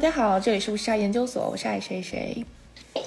[0.00, 2.42] 家好，这里是乌沙研究所，我是爱谁谁。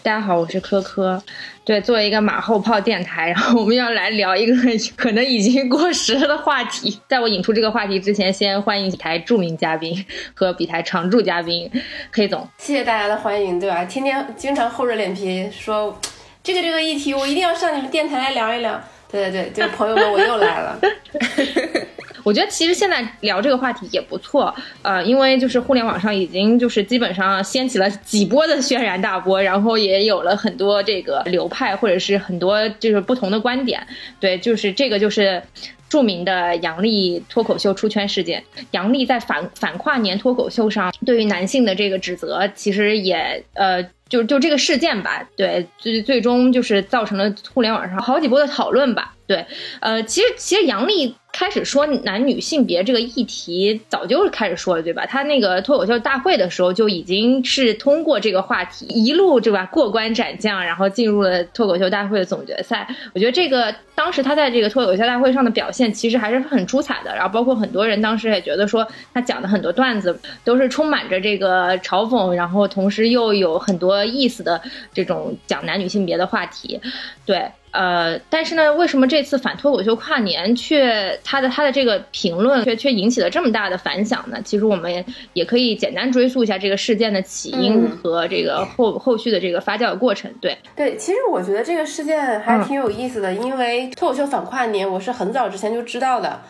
[0.04, 1.21] 大家好，我是科科。
[1.66, 4.54] 对，作为一个马后炮电台， 然后我们要来聊一个
[4.96, 7.00] 可能已经过时了的话题。
[7.10, 11.68] 在我引出这个话题之前，先欢迎台著名嘉宾和比台常驻嘉宾
[12.11, 12.48] 黑总。
[12.60, 13.84] 谢谢大家的欢迎，对吧？
[13.86, 16.00] 天天经常厚着脸皮说
[16.43, 18.79] 这个这个议题，我一定要上你们电台来聊一聊。
[19.12, 20.79] 对对对，就朋友们，我又来了。
[22.23, 33.86] 我觉得其实现在聊这个话题也不错，呃，因为就是互联网上已经就是基本上掀起了几波的轩然大波，然后也有了很多这个流派或者是很多就是不同的观点。
[34.19, 35.44] 对，就是这个就是
[35.89, 38.42] 著名的杨笠脱口秀出圈事件。
[38.72, 49.14] 杨笠在反反跨年脱口秀上对于男性的这个指责，其实也呃就就这个事件吧，对，最最终就是造成了互联网上好几波的讨论吧。
[49.28, 49.45] 对，
[49.81, 51.16] 呃，其实其实杨笠。
[51.34, 55.03] 开始说男女性别这个议题，早就开始说了，对吧？
[55.08, 62.88] 他那个脱口秀大会的时候就已经是通过这个话题一路对吧过关斩将，然后进入了脱口秀大会的总决赛。
[63.16, 67.14] 我觉得这个当时他在这个脱口秀大会上的表现其实还是很出彩的。
[67.16, 74.61] 然后包括很多人当时也觉得说他讲的很多段子都是充满着这个嘲讽，然后同时又有很多意思的
[74.94, 76.80] 这种讲男女性别的话题，
[77.26, 77.52] 对。
[77.74, 84.38] 呃，但是呢，为什么这次反脱口秀跨年却他的他的这个评论却却引起了这么大的反响呢？
[84.46, 90.32] 其实我们也可以简单追溯一下这个事件的起因和这个后后续的这个发酵的过程。
[90.40, 96.42] 对对，其实我觉得这个事件还挺有意思的，因为脱口秀反跨年我是很早之前就知道的。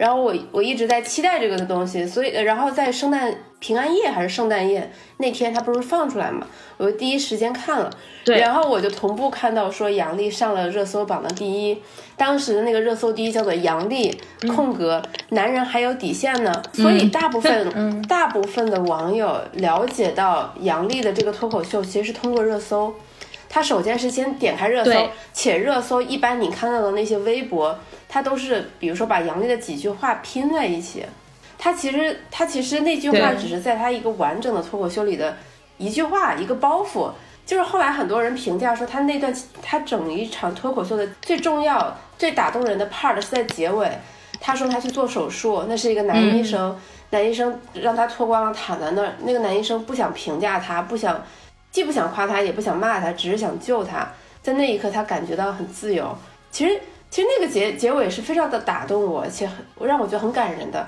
[0.00, 6.46] 然后我我一直在期待这个的东西，所以然后在圣诞平安夜还是圣诞夜那天，它不是放出来嘛，
[6.78, 7.90] 我就第一时间看了，
[8.24, 11.76] 对，然后我就同步看到说杨笠上了热搜榜的第一，
[12.16, 14.18] 当时的那个热搜第一叫做杨笠
[14.56, 22.94] 空格男人还有底线呢，所以大部分 大部分的网友了解到杨笠的这个脱口秀，其实是通过热搜，
[23.50, 27.78] 他首先是先点开热搜，且热搜一般你看到的那些微博。
[28.08, 31.04] 他都是，比如说把杨笠的几句话拼在一起，
[31.58, 35.36] 他其实他其实那句话只是在他一个完整的脱口秀里的
[35.78, 37.10] 一句话，一个包袱。
[37.46, 43.90] 就是后来很多人评价说，他那段他整一场脱口秀的最重要、最打动人的 part 是在结尾。
[44.40, 46.78] 他说他去做手术，那是一个男医生，
[47.10, 51.22] 男医生让他脱光了躺在那儿，那个男医生不想评价他，不想
[51.70, 54.08] 既不想夸他，也不想骂他，只是想救他。
[54.42, 56.16] 在那一刻，他感觉到很自由。
[56.50, 56.80] 其实。
[57.12, 60.86] 其实那个结结尾是非常的打动我，且很让我觉得很感人的。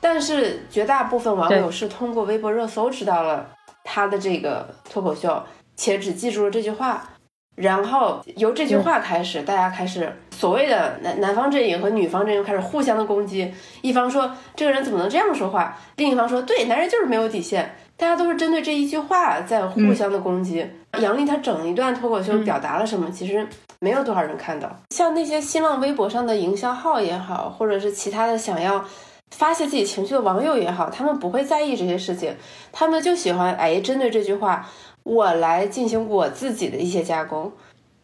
[0.00, 3.48] 但是绝大部分网友是通过微博热搜知道了
[3.84, 5.40] 他的这个脱口秀，
[5.76, 7.08] 且只记住了这句话。
[7.54, 13.54] 然后由这句话开始，大家开始所谓的男男方阵营和女方阵营开始互相的攻击。
[13.80, 17.76] 一方说这个人怎么能这样说话，另一方说对，男人就是没有底线。
[18.00, 20.66] 大家都是针对这一句话在互相的攻击。
[21.02, 23.10] 杨笠她整一段脱口秀表达了什么？
[23.10, 23.46] 其实
[23.78, 24.74] 没有多少人看到。
[24.88, 28.82] 像那些新浪微博上的营销号也好，或者是其他的想要
[29.32, 32.34] 发泄自己情绪的网友也好，他们不会在意这些事情，
[32.72, 34.66] 他们就喜欢哎针对这句话，
[35.02, 37.52] 我来进行我自己的一些加工。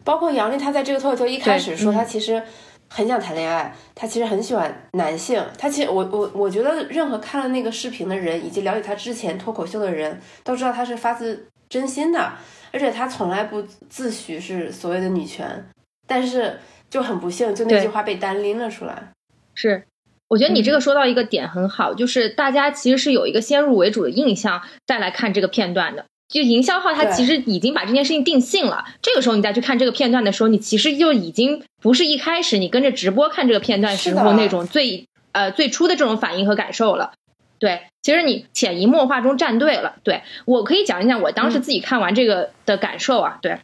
[0.04, 2.42] 包括杨笠，她在这个脱口秀一开始说她其实。
[2.88, 5.42] 很想谈恋爱，他其实很喜欢男性。
[5.58, 12.32] 他其实我我我觉得，任何看了那个视频的人，以及了解他之前脱口秀的人，都知道他是发自真心的。
[12.72, 15.66] 而且他从来不自诩是所谓的女权，
[16.06, 16.58] 但是
[16.90, 19.10] 就很不幸，就那句话被单拎了出来。
[19.54, 19.84] 是，
[20.28, 26.04] 我觉得你这个说到一个点很好，就是大家其实是有一个先入为主的印象，再来看这个片段的。
[26.28, 28.84] 就营销号，他其实已经把这件事情定性了。
[29.00, 37.12] 这个时候你再去看这个片段的时候，你其实就已经不是一开始你跟着直播看这个片段时候那种最呃最初的这种反应和感受了。
[37.60, 39.94] 对，其实你潜移默化中站队了。
[40.02, 43.38] 对我可以讲一讲我当时自己看完这个的感受啊。
[43.40, 43.58] 对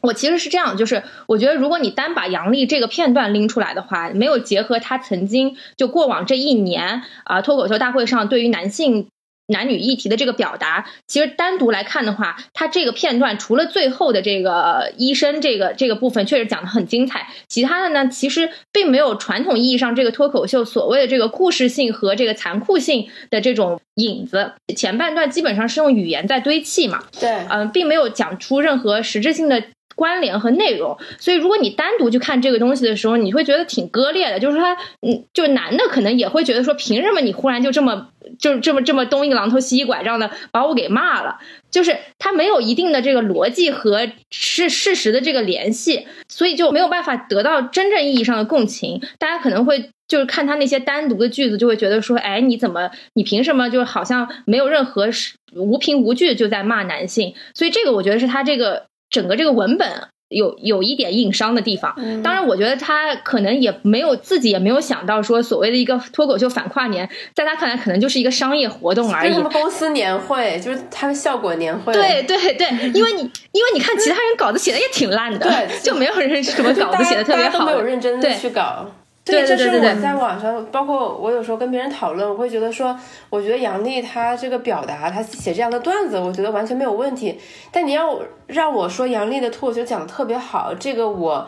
[0.00, 9.08] 我其实是这样，就是我觉得如果你单把杨笠这个片段拎出来的话，没有结合他曾经就过往这一年啊脱口秀大会上对于男性。
[9.48, 24.52] 男女议题的这个表达，其实单独来看的话，它这个片段除了最后的这个医生这个这个部分确实讲的很精彩，其他的呢，其实并没有传统意义上这个脱口秀所谓的这个故事性和这个残酷性的这种影子。
[24.76, 29.62] 前半段基本上是用语言在堆砌嘛，对，嗯，并没有讲出任何实质性的。
[29.98, 34.38] 关联和内容，所以如果你单独去看这个东西的时候，你会觉得挺割裂的。
[34.38, 41.40] 就是他，嗯，就男的可能也会觉得说，凭什么你忽然就这么就这么这么东一榔头西一拐杖的把我给骂了，
[41.72, 49.02] 就是他没有一定的这个逻辑和事事实的这个联系，所以就没有办法得到真正意义上的共情。
[49.18, 55.08] 大家可能会就是看他那些单独的句子，就会觉得说，哎，你怎么你凭什么就好像没有任何
[55.56, 57.34] 无凭无据就在骂男性？
[57.54, 60.08] 所以这个我觉得是他这个整个这个文本。
[60.30, 69.32] 有有一点硬伤的地方，当然，我觉得他可能也没有自己也没有想到说所谓的一个脱口秀反跨年，在他看来可能就是一个商业活动而已。
[69.32, 71.94] 他们公司年会就是他们效果年会。
[71.94, 78.86] 对对对，因为你因为你看其他人稿子写的也挺烂的，对，就没有人什么稿子写的特别好，都没有认真的去搞。
[79.32, 82.98] 对，这是我在网上，包括我有时候跟别人讨论，我会觉得说，
[83.30, 87.38] 我觉得杨笠他这个表达，他写这样的段子，我觉得完全没有问题。
[87.70, 91.46] 但你要让我说杨笠的脱口秀讲的特别好，这个我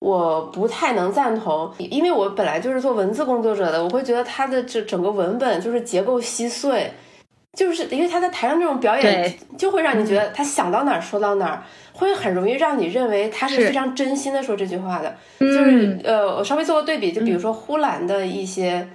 [0.00, 6.92] 我不太能赞同，因为我本来就是做文字工作者的，我会觉得他的这整个文本就是结构稀碎。
[7.58, 11.60] 就是因为他在台上这种表演，就会让你觉得他想到哪儿说到哪儿，
[12.00, 15.14] 会很容易让你认为他是非常真心的说这句话的。
[15.38, 18.88] 就是呃，我稍微做个对比，就比如说呼兰的一些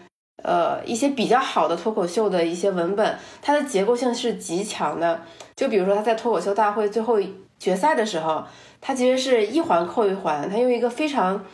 [0.44, 5.22] 呃一些比较好的脱口秀的一些文本，它的结构性是极强的。
[5.56, 7.18] 就比如说他在脱口秀大会最后
[7.60, 8.44] 决赛的时候，
[8.81, 11.46] 他其实是一环扣一环，他用一个非常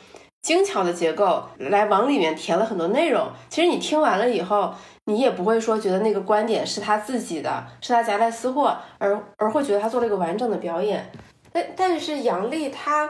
[0.42, 3.27] 精巧的结构来往里面填了很多内容。
[3.50, 4.74] 其实你听完了以后。
[5.06, 11.12] 你也不会说觉得那个观点是他自己的，是他夹带私货，而而会觉得他做了一个完整的表演。
[11.51, 13.09] 但但是杨笠她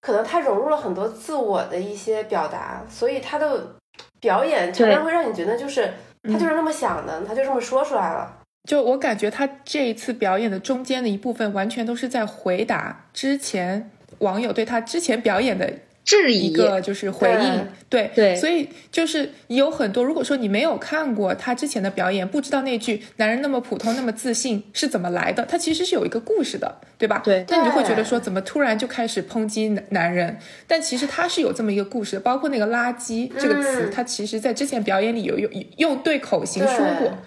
[0.00, 3.76] 可能她融入了很多自我的一些表达，所以她的
[4.20, 5.92] 表演常常会让你觉得就是
[6.22, 8.36] 她就是那么想的，她就这么说出来了。
[8.68, 15.72] 就我感觉他这一次表演的中间的一部分，完全都是在回答之前网友对他之前表演的。
[16.08, 27.20] 质疑一个就是回应，对对，所以就是有很多，如果说你没有看过他之前的表演，不知道那句“男人那么普通，那么自信”是怎么来的，他其实是有一个故事的，对吧？
[27.22, 30.38] 对，那你就会觉得说，怎么突然就开始抨击男男人？
[30.66, 37.18] 但其实他是有这么一个故事，包括那个“垃圾”这个词，他其实在之前表演里有有用对口型说过。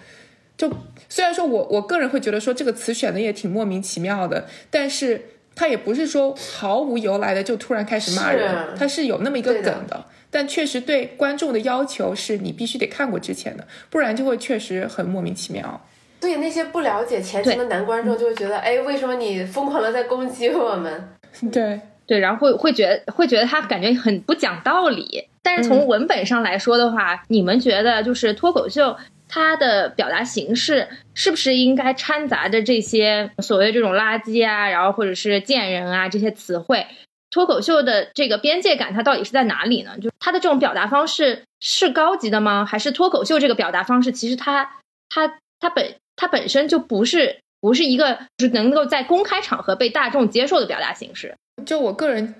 [0.56, 0.68] 就
[1.08, 5.26] 虽然说我我个人会觉得说这个词选的也挺莫名其妙的，但是。
[5.54, 10.04] 他也不是说毫无由来的就突然开始骂人，他是有那么一个梗的。
[10.30, 15.80] 但确实对观众的要求是你必须得看过之前的，不然就会确实很莫名其妙。
[16.18, 21.08] 对那些不了解前情的男观众就会觉得，哎，为什么你疯狂的在攻击我们？
[21.52, 25.28] 对对，然后会会觉得会觉得他感觉很不讲道理。
[25.42, 28.96] 但是从文本上来说的话，你们觉得就是脱口秀？
[29.34, 36.86] 它的表达形式是不是应该掺杂着这些所谓这种垃圾啊，然后或者是贱人啊这些词汇？
[37.30, 39.96] 脱口秀的这个边界感它到底是在哪里呢？
[40.02, 42.66] 就它的这种表达方式是高级的吗？
[42.66, 44.70] 还是脱口秀这个表达方式其实它
[45.08, 51.34] 它它本它本身就不是不是一个就是能够在公开场合被大众接受的表达形式？
[51.64, 52.34] 就我个人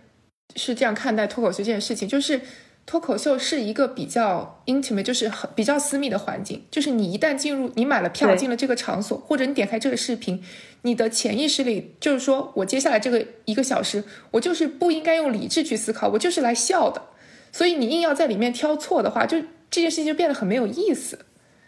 [0.56, 2.38] 是这样看待脱口秀这件事情，就是。
[2.84, 6.64] 脱口秀是一个比较 intimate，就是很比较私密的环境。
[6.70, 10.42] 就是你一旦进入，你买了票进了这个场所，或者你点开这个视频，
[10.82, 14.02] 你的潜意识里就是说我接下来这个一个小时，
[14.32, 17.02] 我就是不应该用理智去思考，我就是来笑的。
[17.52, 19.40] 所以你硬要在里面挑错的话，就
[19.70, 21.18] 这件事情就变得很没有意思。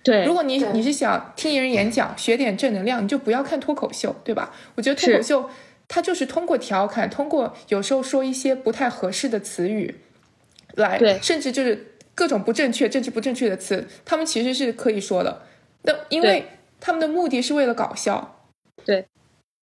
[0.02, 4.52] 对，如果你你是想听人演讲，学点正能量，你就不要看脱口秀，对吧？
[4.74, 5.48] 我觉得脱口秀
[5.86, 10.00] 它就是通过调侃，通过有时候说一些不太合适的词语。
[10.76, 15.42] 来，对，甚至就是各种不正确、政治不正确的词，他们其实是可以说的。
[15.82, 16.46] 那因为
[16.80, 18.46] 他们的目的是为了搞笑，
[18.84, 19.06] 对。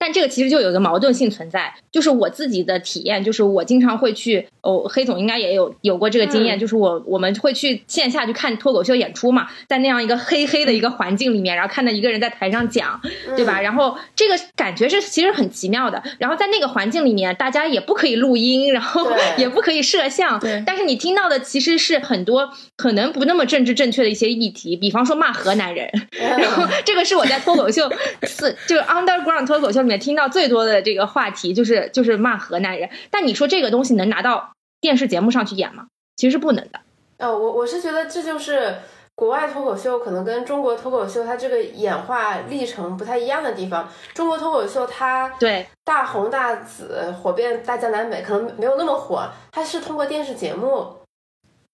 [0.01, 12.99] 但这个其实就有一个矛盾性存在，就是我自己的体验，就是我经常会去哦，黑总应该也有有过这个经验，就是我我们会去线下去看脱口秀演出嘛，在那样一个黑黑的一个环境里面，然后看到一个人在台上讲，
[13.37, 13.61] 对吧？
[13.61, 16.03] 然后这个感觉是其实很奇妙的。
[16.19, 27.87] 然后在那个环境里面，大家也不可以录音，然后也不可以摄像，但是你听到的其实是很多可能不那么政治正确的一些议题，比方说骂河南人， 然后这个是我在脱口秀
[28.25, 29.90] 是就是 underground 脱口秀。
[29.99, 35.87] 听到最多的这个话题就是就是骂河南人，但你说这个东西能拿到电视节目上去演吗？
[36.17, 36.81] 其实是不能的。
[37.19, 38.75] 哦，我我是觉得这就是
[39.15, 43.89] 国外脱口秀可能跟中国脱口秀它这个演化历程不太一样的地方。
[44.15, 50.87] 中国脱口秀它对大红大紫火遍大江南北，可能没有那么火，它是通过电视节目，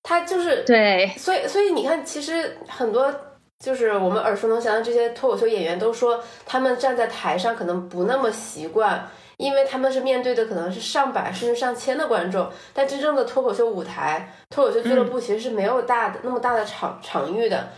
[0.03, 3.15] 它就是对，所以所以你看，其实很多。
[3.59, 9.09] 就是我们耳熟能详的这些脱口秀演员都说，他们站在台上可能不那么习惯，
[9.39, 12.49] 因为他们是面对的可能是上百甚至上千的观众。
[12.75, 17.69] 但真正的脱口秀舞台、脱口秀俱乐部其实是没有大的那么大的场场域的。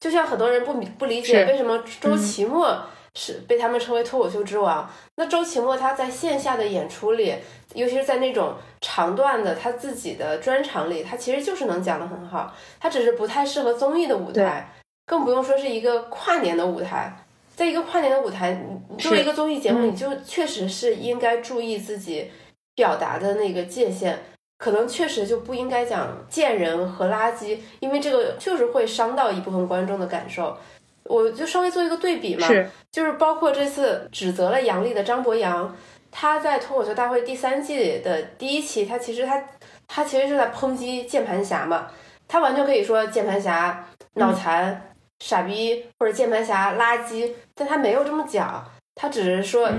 [0.00, 2.78] 就像很多人不不理解为什么周奇墨
[3.14, 4.88] 是被他们称为脱口秀之王。
[5.16, 7.34] 那周奇墨他在线下的演出里，
[7.74, 12.54] 尤其是在那种长段的他自己的专场里，他其实就是能讲得很好。
[12.78, 14.70] 他只是不太适合综艺的舞台，
[15.06, 17.16] 更不用说是一个跨年的舞台。
[17.54, 18.60] 在一个跨年的舞台，
[18.98, 22.30] 作为一个综艺节目，你就确实是应该注意自己
[22.74, 24.18] 表达的那个界限。
[24.56, 30.56] 可能确实就不应该讲贱人和垃圾，因为这个就是会伤到一部分观众的感受。
[31.04, 32.48] 我就稍微做一个对比嘛，
[32.90, 35.76] 就是包括这次指责了杨笠的张博洋，
[36.10, 39.44] 他在脱口秀大会第三季的第一期，他其实他
[39.86, 41.88] 他其实是在抨击键盘侠嘛，
[42.26, 44.93] 他完全可以说键盘侠脑残、
[45.24, 48.62] 傻逼或者键盘侠垃圾，但他没有这么讲，
[48.94, 49.70] 他只是说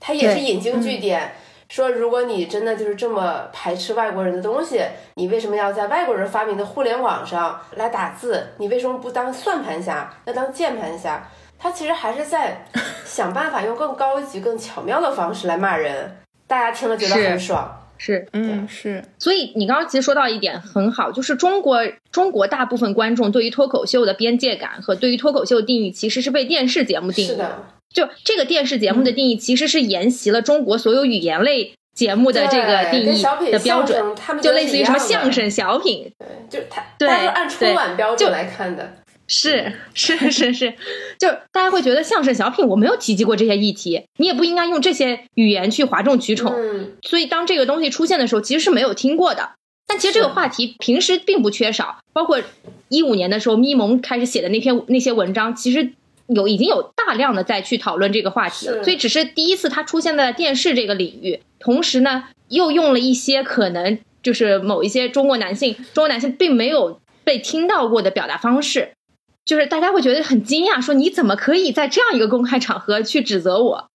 [0.00, 1.30] 他也是引经据典。
[1.68, 4.80] 说，如果你真的就是这么排斥外国人的东西，
[5.16, 8.46] 你为什么要在外国人发明的互联网上来打字？
[8.56, 11.22] 你为什么不当算盘侠，要当键盘侠？
[11.58, 12.64] 他其实还是在
[13.04, 17.83] 想办法用更高级、更巧妙的方式来骂人，大家听了觉得很爽。
[17.96, 19.04] 是，嗯，是。
[19.18, 27.64] 所以你刚刚其实说到一点很好，就是中国中国大部分观众对于脱口秀的边界感和对于脱口秀定义，其实是被电视节目定义的。
[27.92, 33.22] 就这个电视节目的定义，其实是沿袭了中国所有语言类节目的这个定义
[33.52, 34.02] 的标准，
[34.42, 38.96] 就类似于什么相声、小品，对，就他，他是按春晚标准来看的，
[39.26, 40.74] 是 是是是，
[41.18, 46.54] 就大家会觉得相声、小品我没有提及过这些议题，你也不应该用这些语言去哗众取宠，
[47.02, 49.52] 所以当这个东西出现的时候，其实是没有听过的。
[49.86, 52.40] 但其实这个话题平时并不缺少，包括
[52.88, 55.92] 一五年的时候，咪蒙开始写的那篇那些文章，其实。
[56.26, 68.94] 有已经有大量的在去讨论这个话题了，所以只是第一次它出现在电视这个领域，同时呢又用了一些可能就是某一些中国男性中国男性并没有被听到过的表达方式，
[69.44, 73.86] 就是大家会觉得很惊讶，说你怎么可以在这样一个公开场合去指责我？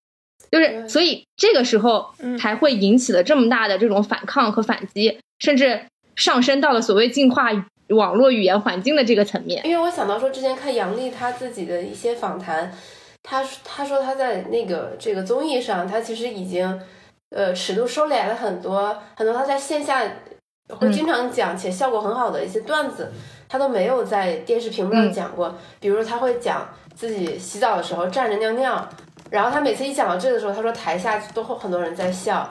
[0.51, 5.81] 就是所以这个时候才会引起了这么大的这种反抗和反击，甚至
[6.15, 7.51] 上升到了所谓进化。
[7.89, 12.71] 网络语言环境的这个层面，因为我想到说，之前看杨笠他自己的一些访谈，
[13.23, 16.79] 他他说他在那个这个综艺上，他其实已经
[17.35, 20.03] 呃尺度收敛了很多，很多他在线下
[20.69, 23.11] 会经常讲且效果很好的一些段子，
[23.49, 25.53] 他都没有在电视屏幕上讲过。
[25.81, 28.87] 比如他会讲自己洗澡的时候站着尿尿，
[29.29, 32.47] 然后他每次一讲到这个时候，他说台下都会很多人在笑，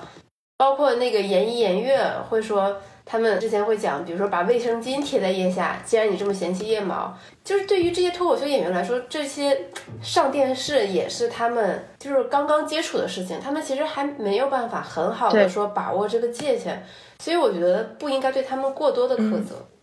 [0.58, 2.76] 包括那个言一言月会说。
[3.10, 5.80] 他们之前会讲，比如说把卫生巾贴在腋下。
[5.82, 7.10] 既然你这么嫌弃腋毛，
[7.42, 9.58] 就是对于这些脱口秀演员来说，这些
[10.02, 16.84] 上电视也是他们就是刚刚接触的事情，他们其实还没有办法很好的说把握这个界限，
[17.18, 19.54] 所以我觉得不应该对他们过多的苛责。
[19.54, 19.77] 对，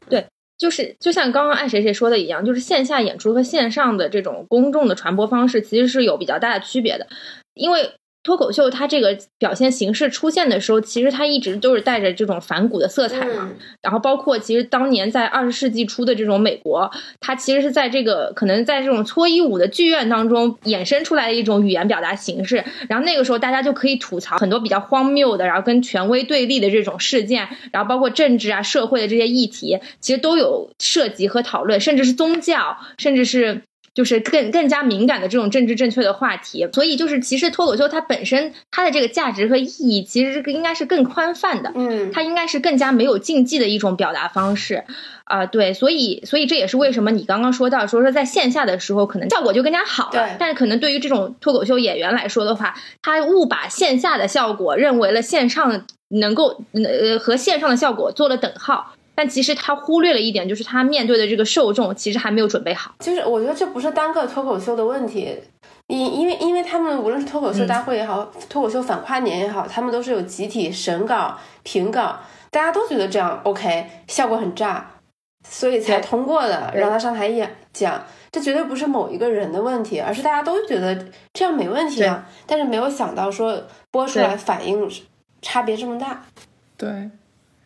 [0.57, 7.07] 就是就像刚刚爱谁谁说的一样，就是线下演出和线上的这种公众的传播方式其实是有比较大的区别的，
[7.53, 7.91] 因为。
[8.25, 13.51] 脱口秀它这个表现形式出现的时候，其实它一直都是带着这种反骨的色彩嘛。
[13.83, 16.89] 然后包括其实当年在二十世纪初的这种美国，
[17.19, 22.65] 它其实是在这个可能在这种脱衣舞的剧院当中衍生出来的一种语言表达形式。
[22.89, 33.61] 然后那个时候大家就可以吐槽很多比较荒谬的，然后跟权威对立的这种事件，然后包括政治啊、社会的这些议题，其实都有涉及和讨论，甚至是宗教，甚至是。
[33.95, 44.83] 就是更更加敏感的这种政治正确的话题，所以就是其实脱口秀它本身它的这个价值和意义，其实这个应该是更宽泛的，嗯，它应该是更加没有禁忌的一种表达方式，
[45.23, 58.93] 啊，对，所以所以这也是为什么你刚刚说到说说在线下的时候可能效果就更加好了，但是可能对于这种脱口秀演员来说的话，他误把线下的效果认为了线上能够呃和线上的效果做了等号。
[59.15, 62.93] 但其实他忽略了一点，就是他面对的这个受众其实还没有准备好。
[62.99, 65.33] 就是我觉得这不是单个脱口秀的问题，
[65.87, 72.19] 因因为因为他们无论是脱口秀大会也好，脱口秀反跨年也好，他们都是有集体审稿、评稿，
[72.51, 74.91] 大家都觉得这样 OK，效果很炸，
[75.47, 78.03] 所以才通过的，让他上台演讲。
[78.31, 82.27] 这绝对不是某一个人的问题，而是大家都觉得这样没问题啊。
[82.45, 84.91] 但是没有想到说播出来反应
[85.41, 86.25] 差别这么大。
[86.75, 87.09] 对，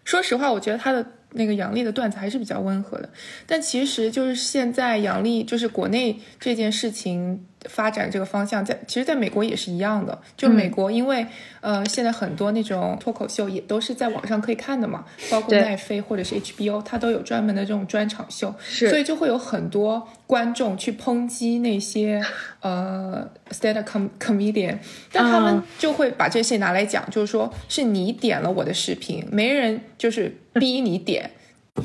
[0.03, 1.03] 说实话，我觉得他的。
[1.31, 3.09] 那个杨笠的段子还是比较温和的，
[3.45, 7.45] 但其实就是现在杨笠就是国内这件事情。
[7.67, 10.17] 发展这个方向，在其实，在美国也是一样的。
[10.37, 11.25] 就美国，因为
[11.59, 22.23] 呃，现在很多那种脱口秀也都是在网上可以看的嘛，包括奈飞或者是 HBO，它都有专门的这种专场秀，所以就会有很多观众去抨击那些
[22.61, 23.89] 呃 stand up
[24.19, 24.77] comedian，
[25.11, 31.31] 但他们就会把这些拿来讲，就是说是你点了我的视频，没人就是逼你点，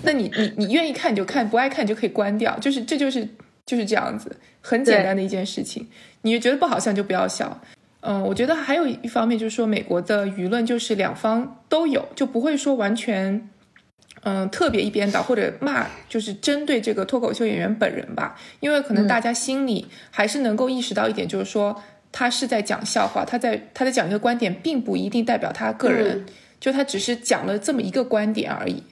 [0.04, 3.28] 那你你你愿意看你就看，不爱看就可以关掉，就是这就是。
[3.66, 5.88] 就是这样子，很简单的一件事情。
[6.23, 7.61] 你觉得不好笑就不要笑。
[8.00, 13.49] 嗯，我觉得还有一方面就是说，美国的舆论就是两方都有，就不会说完全，
[14.25, 18.38] 嗯，特别一边倒或者骂，就是针对这个脱口秀演员本人吧。
[18.61, 26.26] 因为可能大家心里还是能够意识到一点，就是说他是在讲笑话，他在他在讲一个观点，并不一定代表他个人，
[26.61, 28.83] 就他只是讲了这么一个观点而已。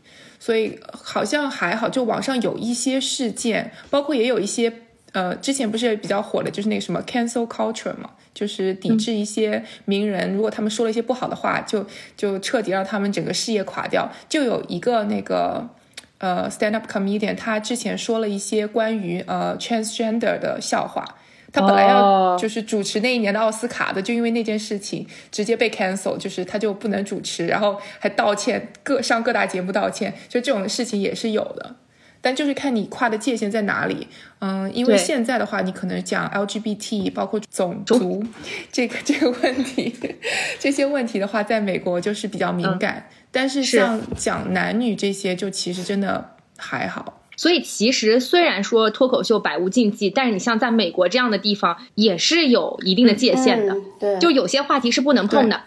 [0.42, 4.72] 所以好像还好，就网上有一些事件，包括也有一些。
[5.12, 11.84] 呃，之前不是比较火的，就是那个什么 cancel culture 嘛，就是抵制一些名人，如果他们说了一些不好的话，就
[12.16, 14.10] 就彻底让他们整个事业垮掉。
[14.26, 15.68] 就有一个那个
[16.16, 21.04] 呃 stand up comedian，他之前说了一些关于呃 transgender 的笑话，
[21.52, 31.76] 他本来要就是主持那一年的奥斯卡的，就因为那件事情直接被 cancel，就是他就不能主持，然后还道歉，各上各大节目道歉，就这种事情也是有的。
[32.24, 34.06] 但就是看你跨的界限在哪里，
[34.38, 38.24] 嗯，因为现在的话，你可能讲 LGBT，包括种族
[38.70, 39.92] 这个这个问题，
[40.60, 43.08] 这些问题的话，在美国就是比较敏感。
[43.32, 47.21] 但是像讲男女这些，就其实真的还好。
[47.42, 53.76] 所以其实虽然说脱口秀百无禁忌，但是你像在美国这样的地方，也是有一定的界限的。
[53.98, 55.62] 对，就有些话题是不能碰的，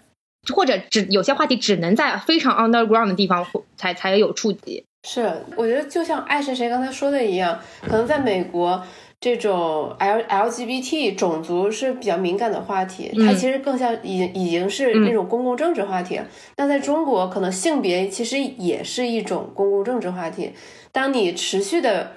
[0.53, 4.85] 或者只有些话题只能在非常 underground 的地方才才有触及。
[5.05, 8.81] 是，我觉得就像爱谁谁刚才说的一样，可能在美国，
[9.19, 16.21] 这种 L LGBT 种族是比较敏感的话题，它其实更像已已经是那种公共政治话题。
[16.55, 20.53] 那在中国，可能性别其实也是一种公共政治话题。
[20.95, 22.13] 当你持续的，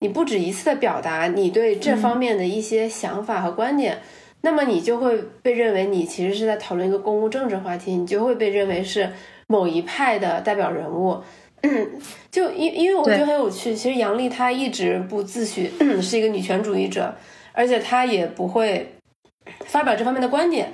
[0.00, 4.00] 你不止一次的表达你对这方面的一些想法和观点，
[4.42, 9.10] 那么你就会被认为你其实是在讨论一个公共政治话题，你就会被认为是
[9.46, 11.22] 某一派的代表人物。
[11.62, 11.90] 嗯，
[12.30, 15.70] 就因因为我觉得很有趣，其实杨笠她一直不自诩
[16.02, 17.16] 是一个女权主义者，
[17.52, 18.94] 而且她也不会
[19.64, 20.70] 发表这方面的观点，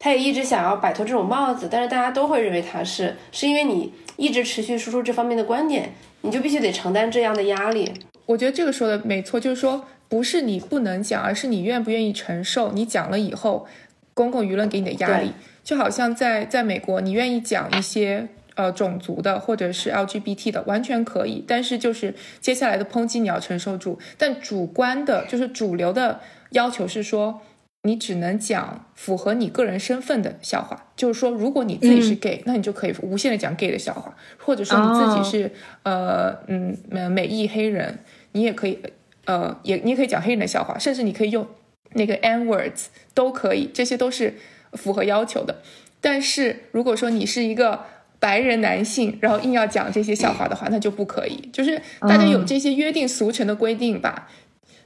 [0.00, 7.92] 她也一直想要摆脱这种帽子，但是大家都会认为他是，是因为你一直持续输出这方面的观点，你就必须得承担这样的压力。
[8.24, 13.66] 我觉得这个说的没错，就是说不是你不能讲，而是你愿不愿意承受你讲了以后
[14.14, 15.32] 公共舆论给你的压力，
[15.62, 18.26] 就好像在在美国，你愿意讲一些。
[18.56, 23.98] 呃，种族的或者是 LGBT 的完全可以，但是就是接下来的抨击你要承受住。
[24.18, 27.40] 但主观的，就是主流的要求是说，
[27.82, 30.86] 你只能讲符合你个人身份的笑话。
[30.96, 35.50] 就是说，如果你自己是 gay，那你就可以无限的讲 gay 的笑话；或者说你自己是
[35.82, 36.76] 呃嗯
[37.10, 38.00] 美裔黑人，
[38.32, 38.78] 你也可以
[39.24, 41.46] 呃也你也可以讲黑人的笑话，甚至你可以用
[41.94, 44.34] 那个 N words 都可以，这些都是
[44.74, 45.62] 符合要求的。
[46.02, 47.84] 但是如果说你是一个
[48.18, 51.48] 白人男性，然后硬要讲这些笑话的话，那就不可以。
[51.50, 54.28] 就是大家有这些约定俗成的规定吧。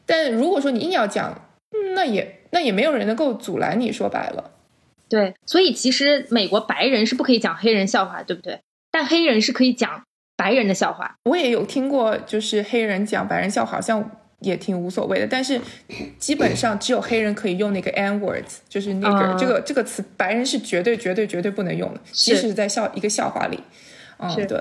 [0.06, 1.48] 但如果说你硬要讲，
[1.94, 3.92] 那也那也没有人能够阻拦你。
[3.92, 4.52] 说白了，
[5.08, 5.34] 对。
[5.46, 8.60] 所以其实美国白人是不可以讲黑人笑话，对不对？
[8.90, 10.04] 但黑人是可以讲
[10.36, 11.16] 白人的笑话。
[11.24, 14.10] 我也有听过，就是黑人讲白人笑话，好像。
[14.40, 15.58] 也挺无所谓的，但是
[16.18, 23.58] 基本上只有黑人可以用那个 N words，就是那个这个这个词，白人是绝对绝对绝对不能用的，即使在笑一个笑话里。
[24.18, 24.60] 嗯，对。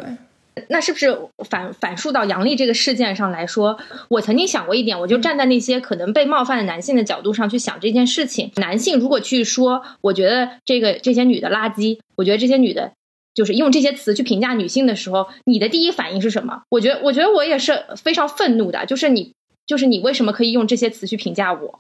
[0.69, 3.79] 那是不是反反述到杨笠这个事件上来说？
[4.09, 8.51] 我曾经想过一点，我就站在那些可能被冒犯的男性的角度上去想这件事情。
[8.57, 12.91] 男性如果去说，我觉得这个这些女的垃圾，我觉得这些女的，
[13.33, 16.63] 就是用这些词去评价女性的时候，你的第一反应是什么？
[16.69, 19.33] 我觉得，我觉得我也是非常愤怒的，就是你。
[19.65, 21.79] 就是你为什么可以用这些词去评价我？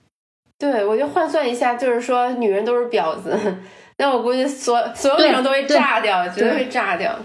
[0.57, 3.37] 对，我就换算一下，就是说女人都是婊子，
[3.99, 7.19] 那我估计所所有女生都会炸掉，绝对会炸掉。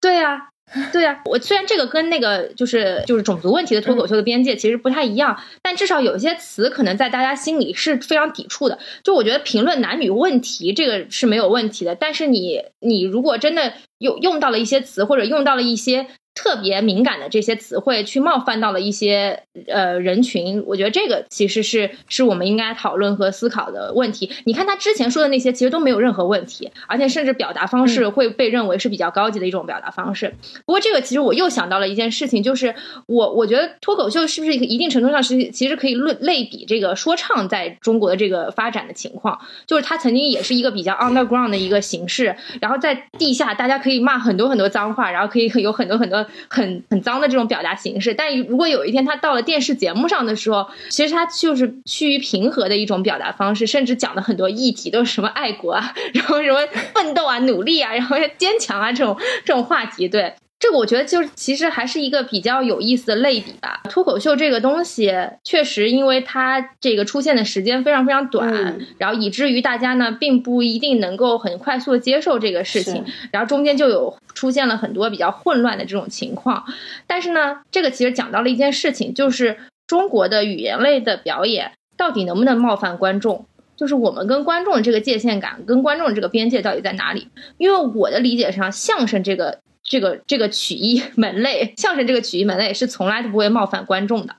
[0.00, 0.50] 对呀，
[0.92, 1.22] 对呀。
[1.24, 8.78] 我虽然这个跟那个就是就是种族问题的脱口秀的边界其实不太一样，但至少有一些词可能在大家心里是非常抵触的。
[9.02, 16.06] 就我觉得评论男女问题这个是没有问题的，但是你你如果真的用用到了一些词，或者用到了一些。
[16.38, 24.30] 特别敏感的这些词汇，去冒犯到了一些呃人群，我觉得这个其实是是我们应该讨论和思考的问题。
[24.44, 30.32] 你看他之前说的那些，其实都没有任何问题，而且甚至表达方式会被认为是比较高级的一种表达方式。
[30.64, 32.72] 不过这个其实我又想到了一件事情，就是
[33.06, 46.24] 我我觉得脱口秀是不是一定程度上是其实可以论类比这个说唱在中国的这个发展的情况，就是它曾经也是一个比较 underground 的一个形式，然后在地下大家可以骂很多很多脏话，然后可以有很多很多。
[46.48, 56.58] 很很脏的这种表达形式，但如果有一天他到了电视节目上的时候，其实他就是趋于平和的一种表达方式，甚至讲的很多议题都是什么爱国啊， 然后什么
[56.94, 60.08] 奋斗啊、努力啊，然后坚强啊这种这种话题。
[60.08, 63.80] 对，这个我觉得就是其实还是一个比较有意思的类比吧。
[63.84, 65.12] 脱口秀这个东西
[65.44, 76.64] 确实，因为它这个出现的时间非常非常短，然后以至于大家呢并不一定能够很快速的接受这个事情，然后中间就有出现了很多比较混乱的这种情况。
[77.06, 83.46] 但是呢，这个其实讲到了一件事情，就是中国的语言类的表演到底能不能冒犯观众？
[83.76, 87.28] 就是我们跟观众的这个界限感，跟观众的这个边界到底在哪里？
[87.58, 89.60] 因为我的理解上，相声这个。
[89.88, 94.36] 这个这个曲艺 门类，相声这个曲艺门类是从来都不会冒犯观众的。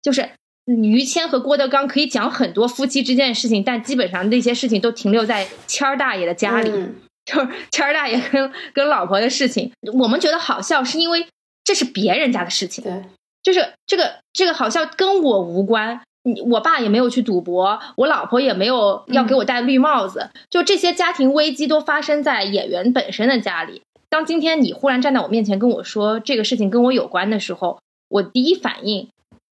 [0.00, 0.28] 就是
[0.66, 6.70] 于谦和郭德纲可以讲很多夫妻之间的事情，但基本上那些事情都停留在谦儿大爷的家里，
[7.26, 9.72] 就是谦儿大爷跟跟老婆的事情。
[9.92, 11.26] 我们觉得好笑，是因为
[11.64, 12.82] 这是别人家的事情。
[12.82, 13.02] 对，
[13.42, 16.00] 就是这个这个好笑跟我无关。
[16.24, 23.82] 你我爸也没有去赌博，我老婆也没有要给我戴绿帽子，就这些家庭危机都发生在演员本身的家里。
[24.12, 29.08] 当今天你忽然站在我面前跟我说这个事情跟我有关的时候，我第一反应，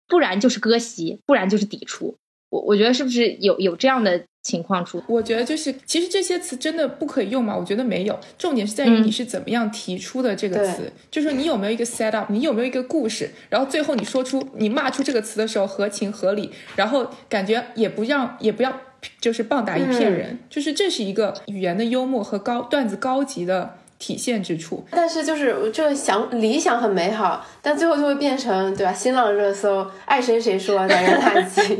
[0.06, 2.14] 不然就是割席，不然就是抵触。
[2.50, 5.02] 我我觉得是不是有有这样的情况出？
[5.06, 7.56] 我觉得就是，其实这些词真的不可以用吗？
[7.56, 18.78] 我觉得没有，重点是在于你是怎么样提出的这个词，就是你有没有一个 set up，你有没有一个故事，然后最后你说出你骂出这个词的时候合情合理，然后感觉也不让也不要
[19.22, 23.78] 就是棒打一片人，就是这是一个语言的幽默和高段子高级的。
[24.00, 28.92] 体现之处，但是就是这个想理想很美好，但最后就会变成对吧？
[28.92, 31.78] 新浪热搜爱谁谁说男人叹气，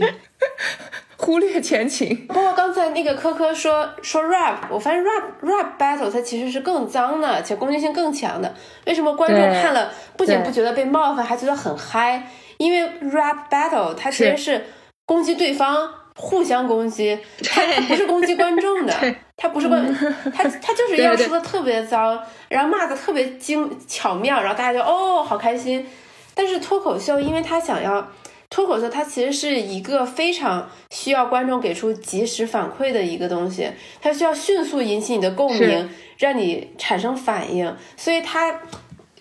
[1.17, 2.27] 忽略前情。
[2.29, 8.55] 包括刚才那个科科说说 rap，我发现 rap rap battle 它其实是更脏的，且攻击性更强的。
[8.87, 12.29] 为什么观众看了不仅不觉得被冒犯，还觉得很嗨？
[12.59, 14.67] 因为 rap battle 它其实是
[15.07, 15.95] 攻击对方。
[16.17, 18.93] 互相攻击，它不是攻击观众的，
[19.41, 19.95] 他不是问，
[20.35, 25.87] 他他就是要说的特别脏，然后骂的特别精巧妙，然后大家就哦好开心。
[26.35, 28.07] 但是脱口秀，因为他想要
[28.51, 33.71] 脱口秀，它其实是一个非常需要观众给出及时反馈的一个东西，
[34.03, 38.61] 它需要迅速引起你的共鸣，让你产生反应，所以它。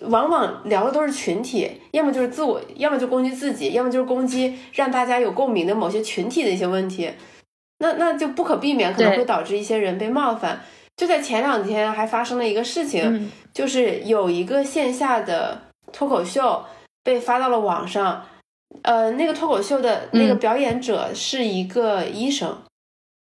[0.04, 7.10] 往往聊的都是群体，要么就是自我，要么就攻击自己，要么就是攻击让大家有共鸣的某些群体的一些问题，
[7.80, 10.60] 那那就不可避免可能会导致一些人被冒犯。
[10.96, 15.60] 就在前两天还发生了一个事情，就是有一个线下的
[15.92, 16.64] 脱口秀
[17.02, 18.24] 被发到了网上，
[18.82, 22.56] 呃，那个脱口秀的那个表演者是一个医生，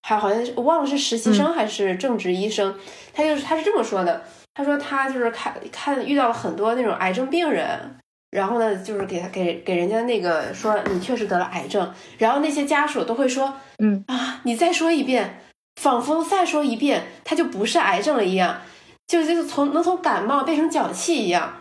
[0.02, 2.76] 还好像是我忘了是实习生还是正职医生，
[3.14, 4.22] 他就是他是这么说的。
[4.54, 7.96] 他说他就是看看遇到了很多那种癌症病人，
[8.32, 15.42] 然后呢，就是给他给给人家那个说你确实得了癌症，然后那些家属都会说，嗯啊，你再说一遍，
[15.76, 18.62] 仿佛再说一遍，他就不是癌症了一样，
[19.06, 21.58] 就就是从能从感冒变成脚气一样，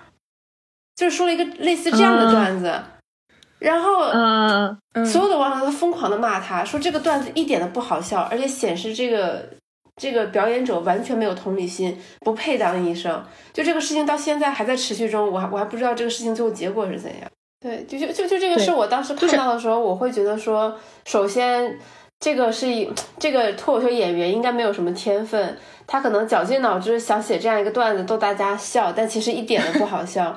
[0.95, 2.81] 就是说了一个类似这样的段子，
[3.59, 4.05] 然后
[4.93, 9.60] 嗯，所有的网友都疯狂的骂他，说这个段子一点都不好笑，而且显示这个。
[10.01, 13.23] 这个表演者完全没有同理心，不配当医生。
[13.53, 17.29] 就这个事情到现在还在持续中，我还我还不知道这个事情最后结果是怎样。
[17.59, 21.77] 对，就就就就这个事，我当时看到的时候，我会觉得说，首先
[22.19, 30.35] 这个是一这个脱口秀演员应该没有什么天分，他可能绞尽脑汁想写这样一个段子逗大家笑，但其实一点都不好笑。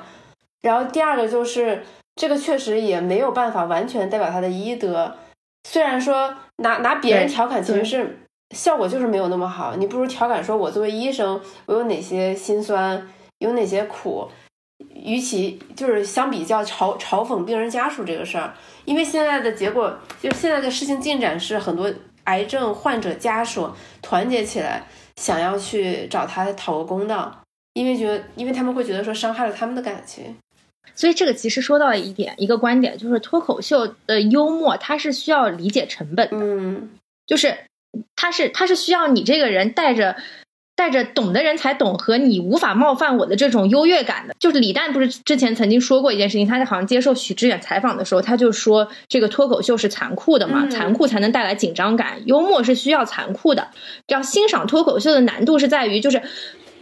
[0.61, 1.83] 然后第二个就是
[2.15, 5.15] 这个确实也没有办法完全代表他的医德，
[5.67, 8.19] 虽然说拿拿别人调侃其实是。
[8.51, 14.29] 效果就是没有那么好，你不如调侃说，我作为医生，我有哪些心酸，有哪些苦，
[14.93, 18.53] 与其就是相比较嘲嘲讽病人家属这个事儿，
[18.85, 21.91] 因为现在的结果，就现在的事情进展是很多
[22.25, 23.69] 癌症患者家属
[24.01, 27.41] 团结起来，想要去找他讨个公道，
[27.73, 30.35] 因为觉得，因为他们会觉得说伤害了他们的感情，
[30.93, 36.91] 所以这个其实说到了一点，一个观点就是脱口秀的幽默，它是需要理解成本的，嗯，
[37.25, 37.57] 就是。
[38.15, 40.15] 他是他是需要你这个人带着
[40.75, 44.35] 带着懂的人才懂和你无法冒犯我的这种优越感的。
[44.39, 53.69] 就是李诞不是之前曾经说过一件事情，他好像接受许知远采访的时候，他就说这个脱口秀是残酷的嘛，残酷才能带来紧张感，幽默是需要残酷的。
[54.07, 56.21] 要欣赏脱口秀的难度是在于，就是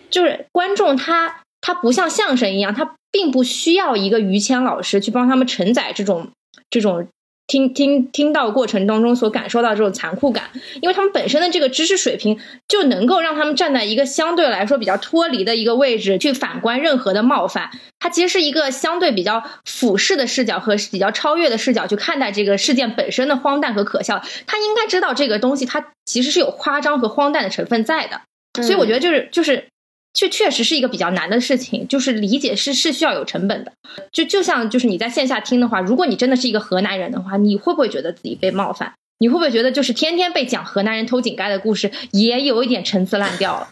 [0.09, 6.29] 就是观众他他不像相声一样，他并不需要一个于谦老师去帮他们承载这种
[6.69, 7.07] 这种。
[7.45, 10.49] 听听听到过程当中所感受到这种残酷感，
[10.81, 17.69] 因为他们本身的这个知识水平就能够让他们站在一个相对来说比较脱离的一个位置去反观任何的冒犯。
[17.99, 24.21] 它其实是一个相对比较俯视的视角和比较超越的视角去看待这个事件本身的荒诞和可笑。
[24.47, 28.21] 他应该知道这个东西它其实是有夸张和荒诞的成分在的。
[28.61, 29.65] 所以我觉得就是就是
[30.13, 33.71] 确确实是一个比较难的事情，就是理解是是需要有成本的。
[34.11, 38.93] 就就像就是你在线下听的话，如果你真的是一个河南人的话，你会不会觉得自己被冒犯？
[39.19, 43.67] 你会不会觉得就是天天被讲河南人偷井盖的故事，也有一点陈词滥调了？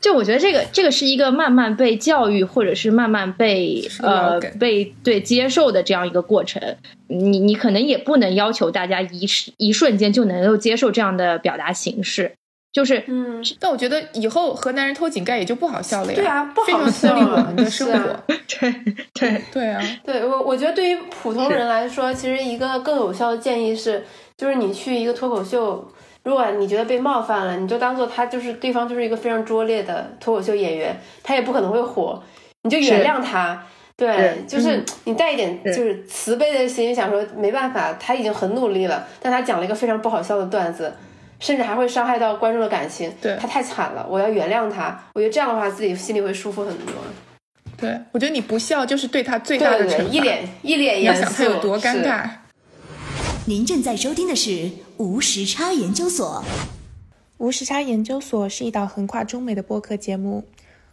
[0.00, 6.76] 就我觉得这个这个是一个慢慢被教育，或者是慢慢被呃被对接受的这样一个过程。
[7.08, 12.34] 你你可能也不能要求大家一时一瞬间就能够接受这样的表达形式。
[12.70, 16.14] 就是，嗯，但我觉得以后河南人偷井盖也就不好笑了呀。
[16.14, 17.14] 对啊，不好笑。
[17.14, 18.16] 非常我们的生活。
[18.46, 18.74] 对
[19.14, 19.82] 对对啊。
[20.04, 24.04] 对我，我觉得对于普通人来说，其实一个更有效的建议是，
[24.36, 25.90] 就是你去一个脱口秀，
[26.24, 32.22] 如果你觉得被冒犯了，你就当做他就是对方就是一个非常拙劣的脱口秀演员，他也不可能会火，
[32.62, 33.60] 你就原谅他。
[33.96, 40.92] 对，就是你带一点就是慈悲的心，想说没办法，他已经很努力了，但他讲了一个非常不好笑的段子。
[41.40, 44.98] 甚至还会伤害到观众的感情，对他太惨了，我要原谅他。
[45.14, 46.94] 我觉得这样的话，自己心里会舒服很多。
[47.76, 50.02] 对，我觉得你不笑就是对他最大的惩罚。
[50.04, 52.28] 一脸一脸严肃，想他有多尴尬。
[53.46, 56.44] 您正在收听的是无时差研究所。
[57.38, 60.44] 无时差研究所是一档横跨中美的播客节目，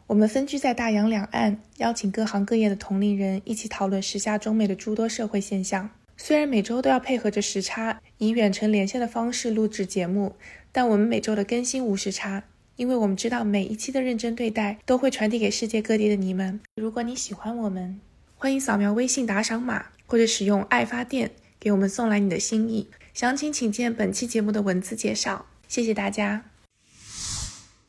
[0.06, 5.90] 我们分居在大洋两岸，邀请各行各业的同龄人一起讨论时下中美的诸多社会现象。
[6.18, 10.36] 虽然每周都要配合着时差，以远程连线的方式录制节目，
[10.72, 12.44] 但我们每周的更新无时差，
[12.78, 16.60] 因为我们知道每一期的认真对待都会传递给世界各地的你们。
[16.76, 18.00] 如果你喜欢我们，
[18.36, 22.88] 欢迎扫描微信打赏码，或者使用爱发电给我们送来你的心意。
[23.14, 25.46] 详情请见本期节目的文字介绍。
[25.68, 26.46] 谢谢大家。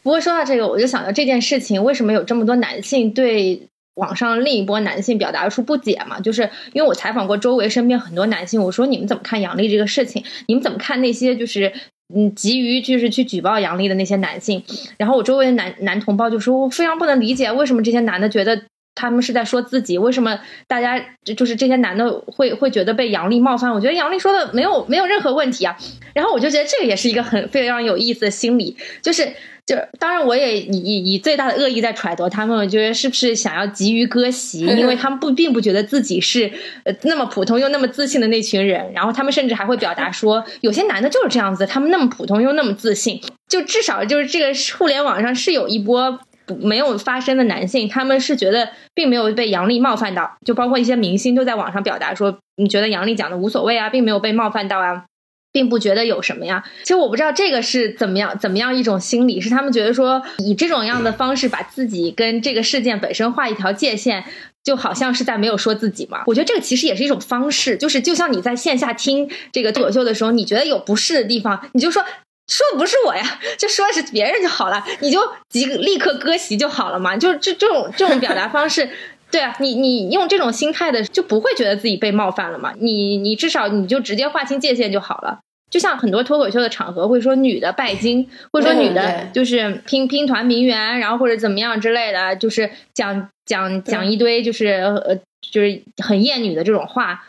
[0.03, 3.69] 不过说到这个，我就想到这件事情，为什么有这么多男性对？
[3.97, 10.23] 网上另一波男性表达出不解嘛，就是因为我采访过周围身边很多男性，我说你们怎么看杨笠这个事情？
[10.47, 11.73] 你们怎么看那些就是
[12.15, 14.63] 嗯急于就是去举报杨笠的那些男性？
[14.97, 18.63] 然后我周围的男男同胞就说，我非常不能理解为什么这些男的觉得
[18.97, 23.73] 他们是在说自己，为什么大家就是这些男的会会觉得被杨笠冒犯？
[23.73, 25.77] 我觉得杨笠说的没有没有任何问题啊。
[26.13, 29.29] 然后我就觉得这个也是一个很非常有意思的心理，就是。
[29.67, 34.61] 就当然，我也以以以最大的恶意在揣度他们，我觉得是不是想要急于割席？
[34.61, 36.49] 因为他们不并不觉得自己是
[36.85, 38.93] 呃那么普通又那么自信的那群人。
[38.95, 43.21] 然后他们甚至还会表达说，有些男的就是这样子，他们那么普通又那么自信。
[43.49, 46.17] 就至少就是这个互联网上是有一波
[46.61, 50.37] 没有发声的男性，他们是觉得并没有被杨笠冒犯到。
[50.45, 55.05] 就包括一些明星都在网上表达说，你觉得杨笠讲的无所谓啊，并没有被冒犯到啊。
[55.53, 64.23] 并不觉得有什么呀，其实我不知道这个是怎么样怎么样一种心理，是他们觉得说以这种样的方式把自己跟这个事件本身画一条界限，
[64.63, 66.25] 就好像是在没有说自己嘛。
[66.27, 72.05] 我觉得这个其实也是一种方式，就是就像你在线下听这个脱口秀的时候，你觉得有不适的地方，你就说
[72.49, 77.17] 说的不是我呀， 就说的是别人就好了，你就即立刻割席就好了嘛。
[77.17, 78.89] 就这这种这种表达方式。
[79.29, 82.73] 对啊，你你用这种心态的，就不会觉得自己被冒犯了嘛？
[82.79, 85.41] 你你至少你就直接划清界限就好了。
[85.69, 95.17] 就像很多脱口秀的场合会说女的拜金，或者说女的就是拼拼团名媛，然后或者怎么样之类的，就是讲讲讲一堆就是呃
[95.51, 97.27] 就是很厌女的这种话。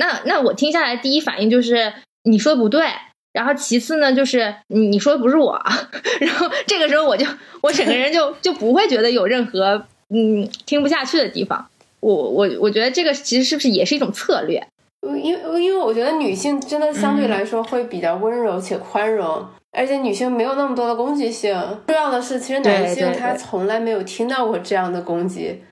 [0.00, 1.92] 那那我听下来第一反应就是
[2.24, 2.88] 你说的不对，
[3.36, 5.62] 然后其次呢就是你你说的不是我，
[6.20, 7.26] 然后这个时候我就
[7.60, 11.66] 我整个人就就不会觉得有任何嗯听不下去的地方。
[12.00, 14.66] 我我我觉得这个其实是不是也是一种策略？
[15.22, 19.46] 因为因为我觉得女性真的相对来说会比较温柔且宽容，
[19.76, 21.52] 而且女性没有那么多的攻击性。
[21.86, 25.62] 重要的是，其实男性他从来没有听到过这样的攻击，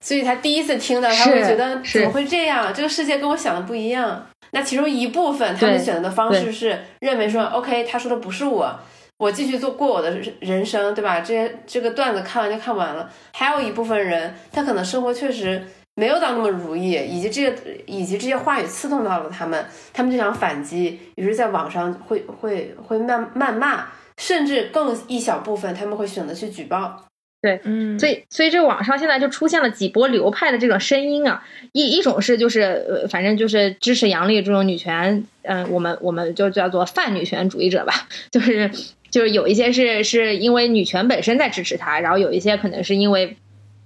[0.00, 2.72] 所以他第一次听到，他会觉得怎么会这样？
[2.74, 4.26] 这个世界跟我想的不一样。
[4.52, 8.78] 那其中一部分他们选择的方式是认为说，OK，他说的不是我，
[9.18, 11.20] 我继续做过我的人生，对吧？
[11.20, 13.10] 这些这个段子看完就看完了。
[13.32, 15.62] 还有一部分人，他可能生活确实。
[15.96, 23.84] 没有到那么如意，以及这个以及这些话语刺痛到了他们，他们就想反击，于是在网上会会会谩谩骂，
[24.16, 27.04] 甚至更一小部分他们会选择去举报。
[27.42, 37.92] 对，嗯，所以所以这网上现在就出现了几波流派的这种声音啊，一一种是就是呃，反正就是支持杨笠这种女权，嗯，我们我们就叫做泛女权主义者吧，
[38.30, 38.70] 就是
[39.10, 43.36] 就是有一些是是因为女权本身在支持她，然后有一些可能是因为。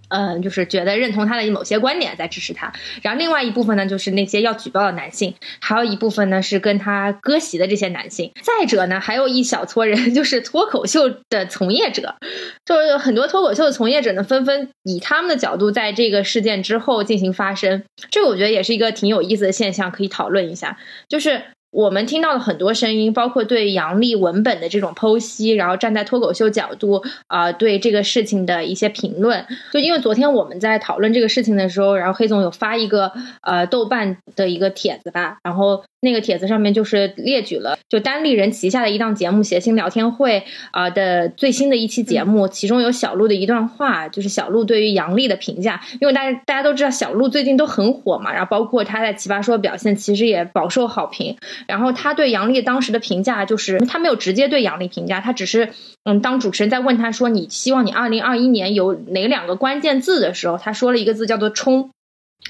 [0.08, 8.32] 嗯，就是觉得认同他的某些观点在支持他，然后另外一部分呢，就是那些要举报的男性，还有一部分呢是跟他割席的这些男性。
[8.42, 12.16] 再者呢，还有一小撮人， 就是脱口秀的从业者，
[12.64, 17.84] 就是很多脱口秀的从业者呢，纷纷以他们的角度在这个事件之后进行发声。
[18.10, 20.78] 这个我觉得也是一个挺有意思的现象，可以讨论一下。
[21.08, 21.42] 就是
[21.74, 29.44] 我们听到了很多声音，包括对杨笠文本的这种剖析，然后站在脱口秀角度啊，对这个事情的一些评论。
[29.72, 33.10] 就因为昨天我们在讨论这个事情的时候，然后黑总有发一个
[33.42, 40.40] 呃豆瓣的一个帖子吧，然后那个帖子上面就是列举了就单立人旗下的一档节目《谐星聊天会》
[40.70, 45.80] 啊的最新的一期节目，其中有小鹿的一段话，就是小鹿对于杨笠的评价。
[46.00, 51.36] 因为大家大家都知道小鹿最近都很火嘛，然后包括他在奇葩说表现，其实也饱受好评。
[51.66, 55.70] 然后他对杨笠当时的评价就是，他没有直接对杨笠评价，他只是，
[56.04, 61.90] 嗯，当主持人在问他说你希望你二零二一年有哪两个关键字的时候，他说了一个字叫做冲，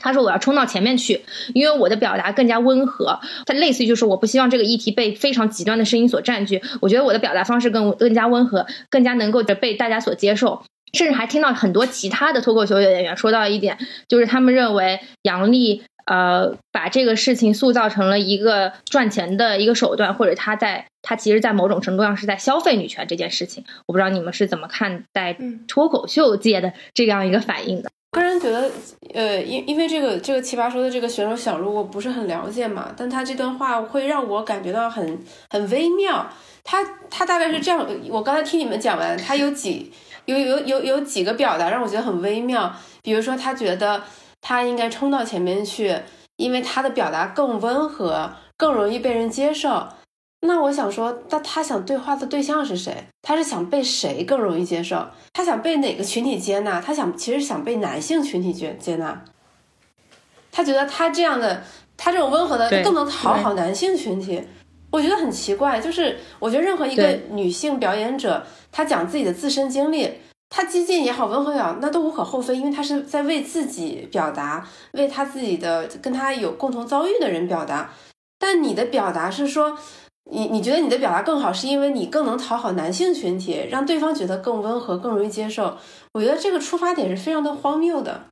[0.01, 15.83] 他说我要冲到前面去，因为我的表达更加温和，他类似于就是我不希望这个议题被非常极端的声音所占据，我觉得我的表达方式更更加温和，更加能够被大家所接受，甚至还听到很多其他的脱口秀演员说到一点，就是他们认为杨笠。
[16.07, 23.64] 呃，把这个事情塑造成了一个赚钱的一个手段，或者他在他其实，在某种程度上是在消费女权这件事情。
[23.87, 25.35] 我不知道你们是怎么看待
[25.66, 27.90] 脱口秀界的这样一个反应的。
[28.20, 28.70] 个人觉得，
[29.12, 35.18] 呃，因因为这个这个奇葩说的这个选手小鹿，我不是很了解嘛，但他这段话会让我感觉到很
[35.50, 36.27] 很微妙。
[36.62, 39.92] 他他大概是这样，我刚才听你们讲完，他有几
[40.27, 44.03] 有有有有几个表达让我觉得很微妙，比如说他觉得。
[44.46, 45.96] 他应该冲到前面去，
[46.37, 49.88] 因为他的表达更温和，更容易被人接受。
[50.46, 53.07] 那我想说，那他想对话的对象是谁？
[53.22, 55.07] 他是想被谁更容易接受？
[55.33, 56.80] 他想被哪个群体接纳？
[56.80, 59.24] 他想其实想被男性群体接接纳。
[60.52, 61.62] 他觉得他这样的，
[61.96, 64.42] 他这种温和的更能讨好男性群体。
[64.90, 70.09] 我觉得很奇怪，就是我觉得任何一个女性表演者，她讲自己的自身经历。
[70.50, 77.90] 她激进也好，温和也好，那都无可厚非，因为她是在为自己表达，为他自己的跟他有共同遭遇的人表达。
[78.38, 79.76] 但你的表达是说，
[80.30, 85.76] 你你觉得你的表达更好，是因为你更能讨好男性群体，让对方觉得更温和，更容易接受。
[86.12, 88.24] 我觉得这个出发点是非常的荒谬的。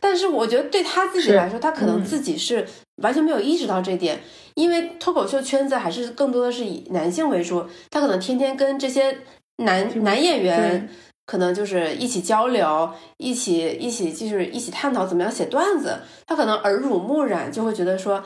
[0.00, 2.66] 但是我觉得对他自己来说，他可能自己是
[3.02, 4.20] 完全没有意识到这点，
[4.54, 9.18] 因为脱口秀圈子还是更多的是以男性为主，他可能天天跟这些。
[9.58, 10.88] 男男演员
[11.26, 16.00] 可能就是一起交流，一起一起就是一起探讨怎么样写段子。
[16.26, 18.20] 他可能耳濡目染，就会觉得说，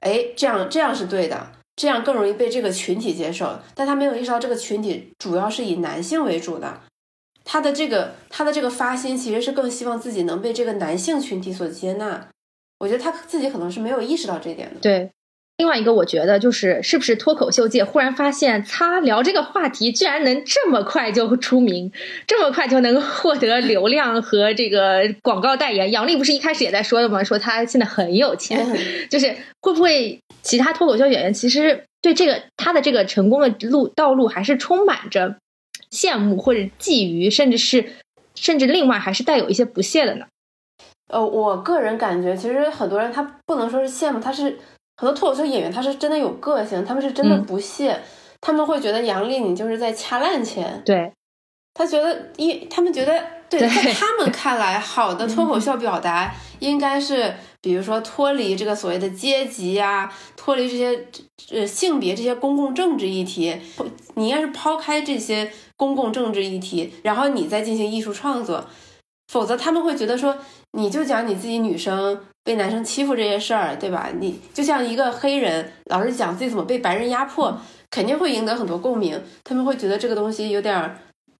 [0.00, 3.58] 哎，这样这样是对的，这样更容易被这个群体接受。
[3.74, 6.80] 但他没有意识到这个群体主要是以男性为主的，
[7.44, 12.28] 他的这个他的这个发心其实是更希望自己能被这个男性群体所接纳。
[12.80, 14.80] 我觉得他自己可能是没有意识到这点的。
[14.80, 15.10] 对。
[15.58, 21.90] 另外一个，我觉得就是是不是脱口秀界忽然发现，他聊这个话题居然能这么快就出名，
[22.28, 25.90] 这么快就能获得流量和这个广告代言。
[25.90, 27.24] 杨笠不是一开始也在说的吗？
[27.24, 28.64] 说他现在很有钱，
[29.10, 35.34] 就是会不会其他脱口秀演员其实对这个他的这个成功的路道路还是充满着
[35.90, 37.84] 羡慕或者觊觎，甚至是
[38.36, 40.26] 甚至另外还是带有一些不屑的呢？
[41.08, 44.56] 呃，我个人感觉，其实很多人他不能说是羡慕，他是。
[45.00, 48.02] 很多脱口秀演员他是真的有个性，他们是真的不屑，
[48.40, 50.82] 他们会觉得杨笠你就是在掐烂钱。
[50.84, 51.12] 对，
[51.72, 57.32] 他觉得，一他们觉得，对，在他们看来，好的脱口秀表达应该是，
[57.62, 61.06] 比如说脱离这个所谓的阶级呀，脱离这些
[61.52, 63.56] 呃性别这些公共政治议题，
[64.16, 68.64] 你应该是抛开这些公共政治议题，然后你再进行艺术创作，
[69.28, 70.36] 否则他们会觉得说，
[70.72, 72.20] 你就讲你自己女生。
[72.48, 74.08] 被男生欺负这些事儿，对吧？
[74.18, 77.54] 你就像一个黑人，老是讲自己怎么被白人压迫，
[77.90, 79.22] 肯定会赢得很多共鸣。
[79.44, 80.96] 他们会觉得这个东西有点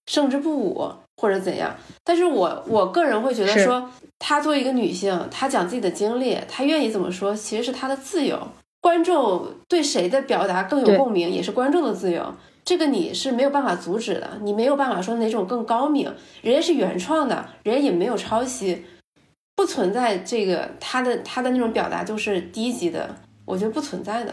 [0.06, 1.74] 胜之不武，或者怎样。
[2.04, 8.38] 但是我我个人会觉得说，她作为一个女性，她讲自己的经历，她愿意怎么说，其实是她的自由。
[8.82, 12.34] 观众对谁的表达更有共鸣，也是观众的自由。
[12.66, 18.84] 这个你是没有办法阻止的，你没有办法说哪种更高明，人家是原创的，人家也没有抄袭。
[19.58, 23.12] 不存在这个他的他的那种表达就是低级的，
[23.44, 24.32] 我觉得不存在的。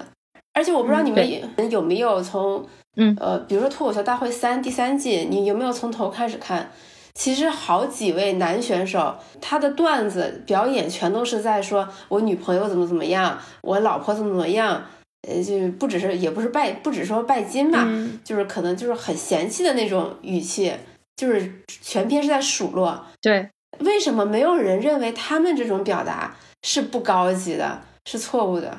[0.54, 2.64] 而且我不知道你们有没有从
[2.96, 6.70] 嗯呃，比如说脱口秀大会三第三季，你有没有从头开始看？
[7.16, 14.86] 其实好几位男选手，他的段子表演全都是在说我女朋友怎么怎么样，我老婆怎么怎么样，
[15.28, 17.84] 呃，就不只是也不是拜，不只说拜金吧，
[18.24, 20.72] 就是可能就是很嫌弃的那种语气，
[21.16, 23.04] 就是全篇是在数落。
[23.20, 23.50] 对。
[23.80, 28.78] 为什么没有人认为他们这种表达是不高级的，是错误的，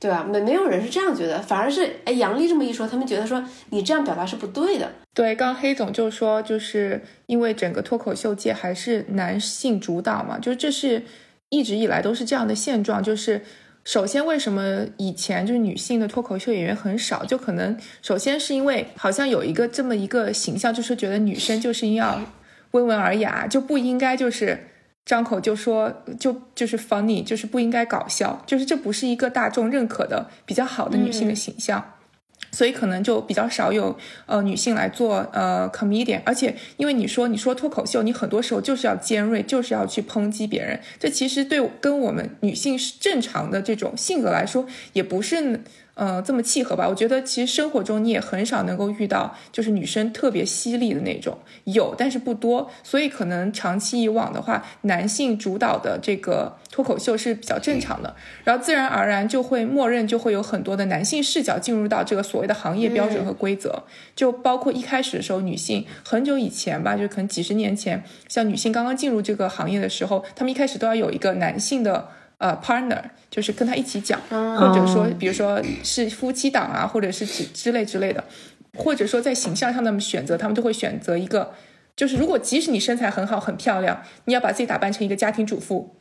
[0.00, 0.24] 对吧？
[0.24, 4.90] 没没有人是这样觉得，反而是哎，杨笠这么一说，他们觉得说你这样表达是不对的。
[5.14, 11.04] 对，刚黑总就说，就是因为整个脱口秀界还是男性主导嘛，就这是
[11.48, 13.42] 一直以来都是这样的现状，就是。
[13.82, 17.24] 首先，为什么以前就是女性的脱口秀演员很少？
[17.24, 22.20] 就可能首先是因为好像有一个这么一个形象，就是觉得女生就是要
[22.72, 24.68] 温文尔雅，就不应该就是
[25.04, 31.94] 张口就说就就是 funny，就是不应该搞笑，就是这不是一个大众认可的比较好的女性的形象。
[32.52, 33.96] 所以可能就比较少有
[34.26, 45.60] 呃女性来做呃 comedian，而且因为你说你说脱口秀，你很多时候就是要尖锐，就是要去抨击别人，这其实对跟我们女性是正常的这种性格来说，也不是。
[45.94, 46.88] 呃，这么契合吧？
[46.88, 52.70] 我觉得其实生活中你也很少能够遇到，就是女生特别犀利的那种，有但是不多。
[52.82, 58.14] 所以可能长期以往的话，男性主导的这个脱口秀是比较正常的，
[58.44, 63.82] 然后自然而然就会默认就会有很多的男性视角进入到这个所谓的行业标准和规则，
[64.16, 72.08] 就包括一开始的时候，女性很久以前吧，就可能几十年前，像女性刚刚进入这个行业的时候，她们一开始都要有一个男性的。
[72.40, 78.24] 呃，partner 就是跟他一起讲，或者说，比如说是夫妻档啊，或者是之之类之类的，
[78.78, 81.52] 或者说在形象上，他们选择，他们都会选择一个，
[81.94, 85.94] 就是如果即使你身材很好很漂亮，你要把自己打扮成一个家庭主妇，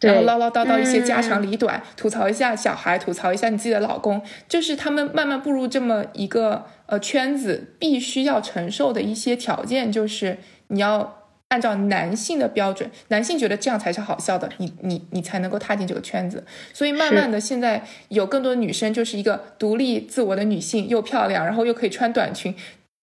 [0.00, 10.38] 然后唠唠叨叨一些家长里短，吐槽一下小孩，吐槽一下你自己的老公，就是他们慢慢步入这么一个呃圈子，必须要承受的一些条件，就是
[10.68, 11.18] 你要。
[11.52, 16.42] 按照男性的标准，男性觉得这样才是好笑的，你你你才能够踏进这个圈子。
[16.72, 22.54] 所以慢慢的，现在有更多的女生就是一个独立自我的女性，又漂亮，然后又可以穿短裙，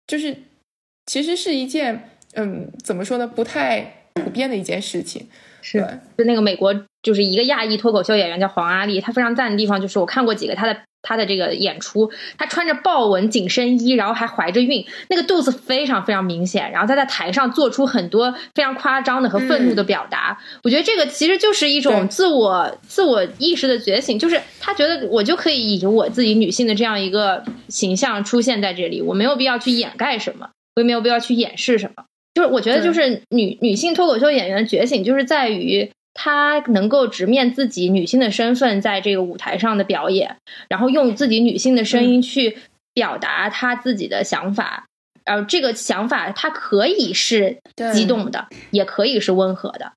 [0.07, 0.35] 就是
[1.05, 5.29] 其实是一件嗯，怎么说呢，不太普遍的一件事情。
[5.61, 5.81] 是，
[6.17, 10.88] 就那个美国就是一个亚裔脱口秀演员叫黄阿丽，她非常赞的地方就是我看过几个她的。
[11.03, 16.71] 她的这个演出，她穿着豹纹紧身衣，然后还怀着孕，那个肚子非常非常明显。
[16.71, 20.39] 然后她在台上做出很多非常夸张的和愤怒的表达。
[20.65, 32.05] 我觉得这个其实就是一种自我自我意识的觉醒，就是她觉得我就可以以我自己女性的这样一个形象出现在这里，我没有必要去掩盖什么，我也没有必要去掩饰什么。
[32.35, 35.91] 就是我觉得，就是女女性脱口秀演员的觉醒，就是在于。
[36.21, 40.37] 她能够直面自己女性的身份，在这个舞台上的表演，
[40.69, 42.59] 然后用自己女性的声音去
[42.93, 44.89] 表达她自己的想法，
[45.25, 47.59] 然后这个想法她可以是
[47.95, 49.93] 激动的，也可以是温和的。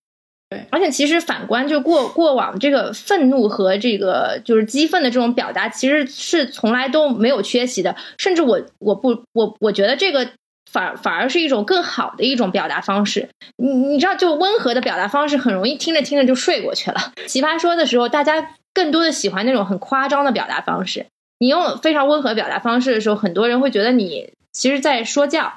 [0.52, 7.96] 对，而且其实反观就过过往这个愤怒和这个就是激愤的这种表达，其实是从来都没有缺席的。
[8.20, 10.30] 甚至我我不我我觉得这个。
[10.72, 17.12] 反反而是一种更好的一种表达方式，你你知道，就温和的表达方式很容易听着听着就睡过去了。
[17.28, 21.06] 奇葩说的时候，大家更多的喜欢那种很夸张的表达方式。
[21.40, 25.54] 你用非常温和表达方式的时候，很多人会觉得你其实在说教，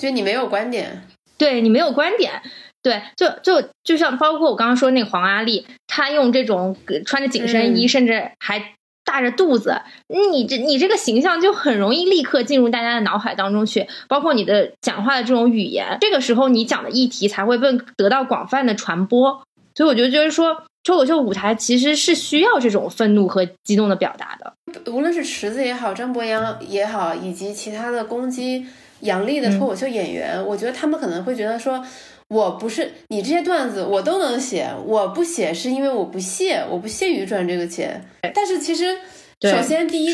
[0.00, 1.06] 就你没有观点，
[1.38, 2.42] 对你没有观点，
[2.82, 8.72] 对，就就就像包括我刚刚说那个黄阿丽，她用这种穿着紧身衣，甚至还。
[9.06, 19.42] 大着肚子，你这你这个形象就很容易立刻进入大家的脑海当中去，包括你的讲话的这种语言，这个时候你讲的议题才会被得到广泛的传播。
[19.74, 24.52] 所以我觉得就是说，脱口秀舞台其实是需要这种愤怒和激动的表达的。
[24.92, 28.66] 无论是池子也好，张博洋也好，以及其他的攻击
[29.00, 31.82] 杨笠的脱口秀演员，我觉得他们可能会觉得说。
[32.28, 38.04] 我不是你这些段子我都能写，我不写是因为我不屑，我不屑于赚这个钱。
[38.34, 38.96] 但是其实，
[39.42, 40.12] 首先第一，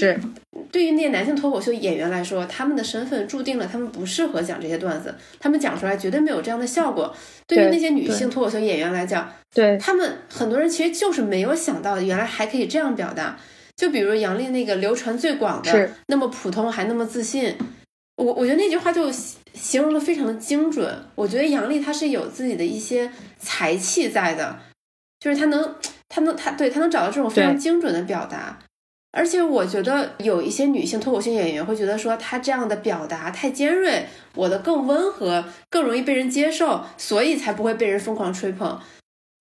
[0.70, 7.14] 对于那些男性脱口秀演员来说，他们的身份注定了他们不适合讲这些段子，他们讲出来绝对没有这样的效果。
[7.46, 13.38] 对于那些女性脱口秀演员来讲，对他们很多人其实就是没有想到原来还可以这样表达。
[13.74, 17.56] 就比如杨笠那个流传最广的，那么普通还那么自信。
[18.16, 19.10] 我我觉得那句话就
[19.54, 21.04] 形容的非常的精准。
[21.14, 24.58] 我觉得杨笠她是有自己的一些才气在的，
[25.18, 25.74] 就是她能，
[26.08, 28.58] 她能，她对她能找到这种非常精准的表达。
[29.14, 38.80] 而且我觉得有一些女性脱口秀演员会觉得说她这样的表达太尖锐，我的更温和，更容易被人接受，所以才不会被人疯狂吹捧。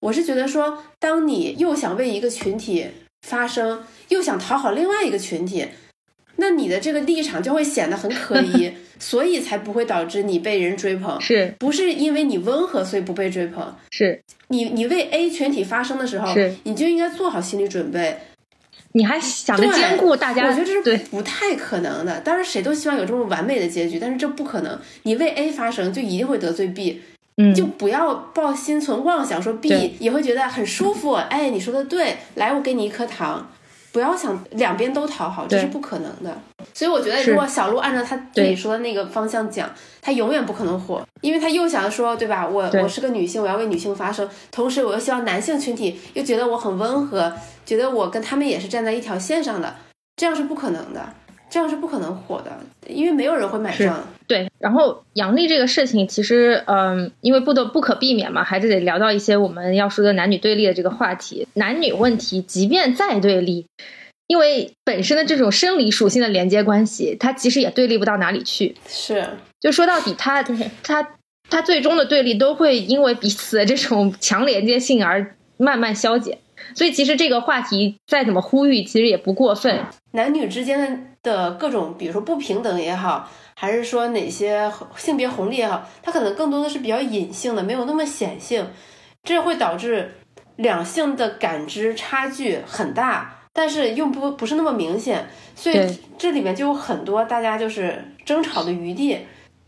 [0.01, 2.87] 我是觉得说，当你又想为一个群体
[3.21, 5.67] 发声，又想讨好另外一个群体。
[6.41, 13.73] 那你的这个立场就会显得很可疑， 所以才不会导致你被人追捧，是不是因为你温和所以不被追捧？
[13.91, 16.33] 是你你为 A 群体发声的时候，
[16.63, 18.17] 你就应该做好心理准备。
[18.93, 22.19] 你还想着兼顾大家，我觉得这是不太可能的。
[22.19, 24.77] 当然，谁都希望有这么完美的结局，但是这不可能。
[25.03, 27.01] 你为 A 发声，就一定会得罪 B，
[27.37, 31.13] 嗯，就不要抱心存妄想，说 B 也会觉得很舒服。
[31.13, 33.49] 哎，你说的对，来，我给你一颗糖。
[33.91, 36.37] 不要想两边都讨好，这是不可能的。
[36.73, 39.69] 所以我觉得，如果小鹿按照他自己说的那个方向讲，
[40.01, 42.47] 他永远不可能火，因为他又想说，对吧？
[42.47, 47.33] 我我是个女性，我要为女性发声，同时我又希望男性群体又觉得我很温和，
[47.65, 49.75] 觉得我跟他们也是站在一条线上的，
[50.15, 51.13] 这样是不可能的。
[51.49, 54.01] 这样是不可能火的，因为没有人会买账。
[54.31, 61.45] 对，然后阳历这个事情，其实，嗯，因为不得不可避免嘛，还是得聊到一些我们要说的男女对立的这个话题。
[61.55, 63.65] 男女问题，即便再对立，
[64.27, 68.77] 因为本身的这种生理属性的连接关系，它其实也对立不到哪里去。
[68.87, 71.05] 是，就说到底，它它
[71.49, 76.37] 它最终的对立都会因为彼此的这种强连接性而慢慢消解。
[76.73, 79.81] 所以，其实这个话题再怎么呼吁，其实也不过分。
[80.11, 83.29] 男女之间的各种，比如说不平等也好，
[83.61, 88.65] 还是说哪些性别红利也好，它可能更多的是比较隐性的，没有那么显性，
[89.21, 90.15] 这会导致
[90.55, 95.27] 两性的感知差距很大，但是又不不是那么明显。
[95.53, 99.19] 所以这里面就有很多大家就是争吵的余地。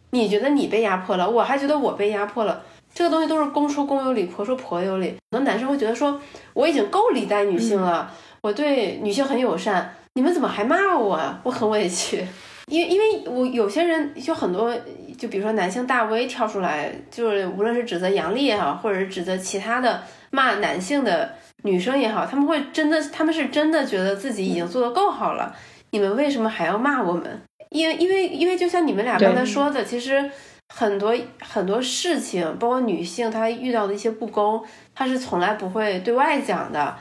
[0.09, 2.63] 你觉得你被压迫了，我还觉得我被压迫了。
[2.95, 5.15] 这个东西都是公说公有理，婆说婆有理。
[5.29, 6.19] 很多男生会觉得说，
[6.55, 11.19] 我已经够礼待女性了，我对女性很友善，你们怎么还骂我？
[11.43, 12.25] 我很委屈。
[12.67, 14.75] 因为因为我有些人就很多，
[15.17, 21.33] 就比如说男性大 V 跳出来，就是无论是指责杨笠也好，或者是指责其他的骂男性的
[21.63, 25.55] 女生也好，他们会真的，他们是真的觉得自己已经做得够好了，
[25.91, 27.41] 你们为什么还要骂我们？
[27.69, 30.29] 因为因为因为就像你们俩刚才说的，其实。
[30.73, 34.59] 很多很多事情，包括女性她遇到的一些不公，
[34.95, 36.95] 她是从来不会对外讲的。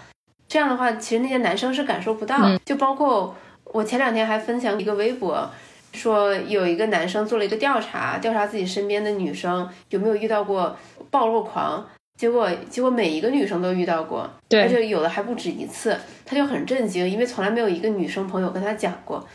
[0.46, 2.36] 这样的话，其实那些男生是感受不到。
[2.66, 3.34] 就包括
[3.72, 5.50] 我前两天还分享一个微博，
[5.92, 10.76] 说有一个男生做了一个调查，调查自己身边的女生有没有遇到过
[11.10, 11.84] 暴露狂，
[12.18, 15.96] 结果结果每一个女生都遇到过，而且有的还不止一次，
[16.26, 19.26] 他就很震惊，因为从来没有一个女生朋友跟他讲过。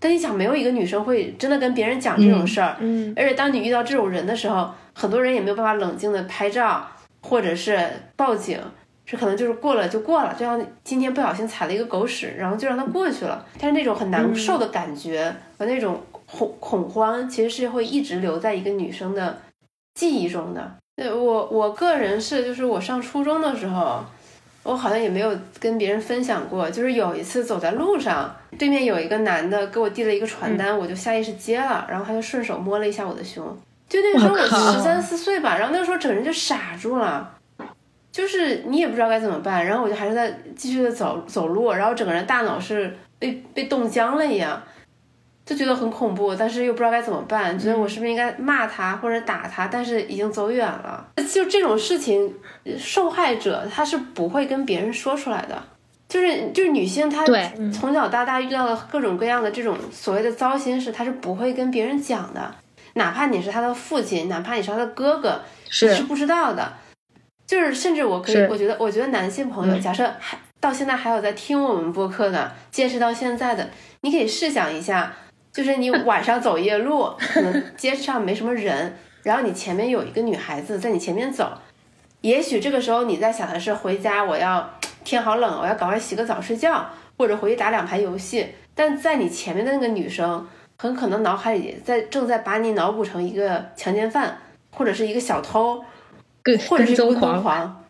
[0.00, 6.86] 但你想，没有一个女生会真的跟别人讲这种事儿，嗯，而且当你遇到这种人的时候，很多人也没有办法冷静的拍照，
[7.22, 8.60] 或者是报警，
[9.06, 13.44] 这可能就是过了就过了，就像今天不小心踩了一个狗屎，然后就让它过去了。
[13.58, 19.38] 但是那种很难受的感觉和那种恐恐慌，其实是会一直留在一个女生的
[19.94, 20.76] 记忆中的。
[20.96, 24.04] 对我我个人是，就是我上初中的时候。
[24.64, 25.30] 我好像也没有
[25.60, 33.44] 跟别人分享过，就是有一次走在路上，对面有一个男的给我递了一个传单，我就下意识接了，然后他就顺手摸了一下我的胸，
[33.86, 37.30] 就那时候我十三四岁吧，然后那个时候整个人就傻住了，
[38.14, 44.62] 就是你也不知道该怎么办，然后我就还是在继续的走走路，然后整个人大脑是被被冻僵了一样。
[45.44, 49.66] 就觉得很恐怖，但是又不知道该怎么办，觉得我是不是应该骂他或者打他？
[49.66, 51.04] 但是已经走远了。
[51.28, 52.32] 就这种事情，
[52.78, 55.60] 受害者他是不会跟别人说出来的。
[56.08, 57.26] 就是就是女性，她
[57.72, 62.54] 从小到大遇到的各种各样的这种所谓的糟心事，她是不会跟别人讲的。
[62.94, 66.72] 哪怕你是她的父亲，哪怕你是她的哥哥，你是不知道的。
[67.46, 73.68] 就是甚至我可以，我觉得，我觉得男性朋友，假设还到现在还有在听我们播客的，坚持到现在的，
[74.00, 75.12] 你可以试想一下。
[75.52, 81.52] 就是你 晚上走夜路，可能街上没什么人，然后你前面有一个女孩子在你前面走，
[82.22, 84.68] 也许这个时候你在想的是回家，我要
[85.04, 86.84] 天好冷，我要赶快洗个澡睡觉，
[87.16, 88.48] 或者回去打两盘游戏。
[88.74, 90.44] 但在你前面的那个女生，
[90.76, 94.36] 很可能脑海里在正在把你脑补成一个强奸犯，
[94.72, 95.84] 或者是一个小偷，
[96.68, 97.84] 或者是跟踪狂。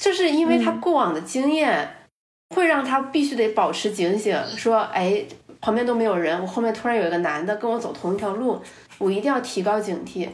[0.00, 2.08] 就是因为他过往的经验，
[2.54, 5.24] 会让他必须得保持警醒，说，哎。
[5.58, 8.60] 旁边都没有人，我后面突然有一个男的跟我走同一条路，
[8.98, 10.28] 我一定要提高警惕。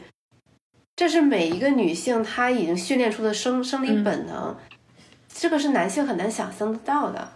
[0.95, 4.55] 这是每一个女性她已经训练出的生生理本能，
[5.33, 7.31] 这个是男性很难想象得到的。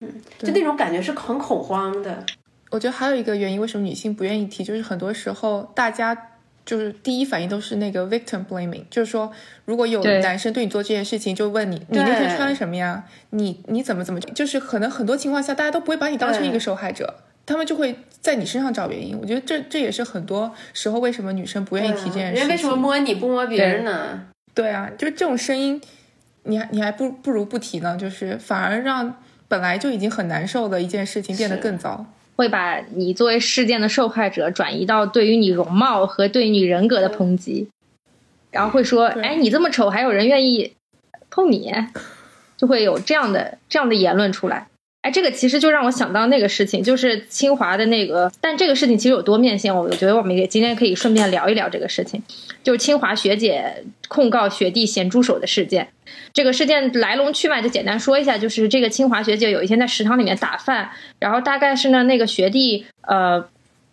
[0.00, 2.24] 嗯，就那种感觉是很恐慌的。
[2.70, 6.16] 我觉得还有一个原因，为什么女性不愿意提，就是很多时候大家
[6.64, 9.32] 就是第一反应都是那个 victim blaming，就是说
[9.64, 13.04] 如果有男生对你做这件事情，就问你你那天穿什么呀？
[13.30, 17.16] 你你怎么怎么，就是可能很多情况下大家都不会把你当成一个受害者。
[17.44, 22.40] 他们就会在你身上找原因，我觉得这这也是很多时候为什么女生不愿意提这件事情。
[22.40, 24.26] 人为什么摸你不摸别人呢？
[24.54, 25.80] 对啊，就是这种声音，
[26.44, 29.16] 你还你还不不如不提呢，就是反而让
[29.48, 32.06] 本来就已经很难受的一件事情变得更糟，
[32.42, 37.68] 会把你作为事件的受害者转移到对于你容貌和对于你人格的抨击，
[38.50, 40.72] 然后会说：“哎，你这么丑，还有人愿意
[41.30, 41.72] 碰你？”
[42.58, 44.66] 就会有这样的这样的言论出来。
[45.02, 52.22] 哎，这个其实就让我想到那个事情，就是清华的那个，但这个事情其实有多面性，我觉得我们也今天可以顺便聊一聊这个事情，
[52.62, 55.88] 就是清华学姐控告学弟咸猪手的事件。
[56.32, 63.44] 这个事件来龙去脉就简单说一下，就是这个清华学姐有一天在食堂里面打饭，然后大概是呢那个学弟呃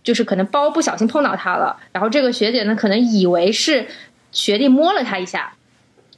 [0.04, 3.88] 就是可能包不小心碰到她了，然后这个学姐呢可能以为是
[4.32, 5.54] 学弟摸了她一下，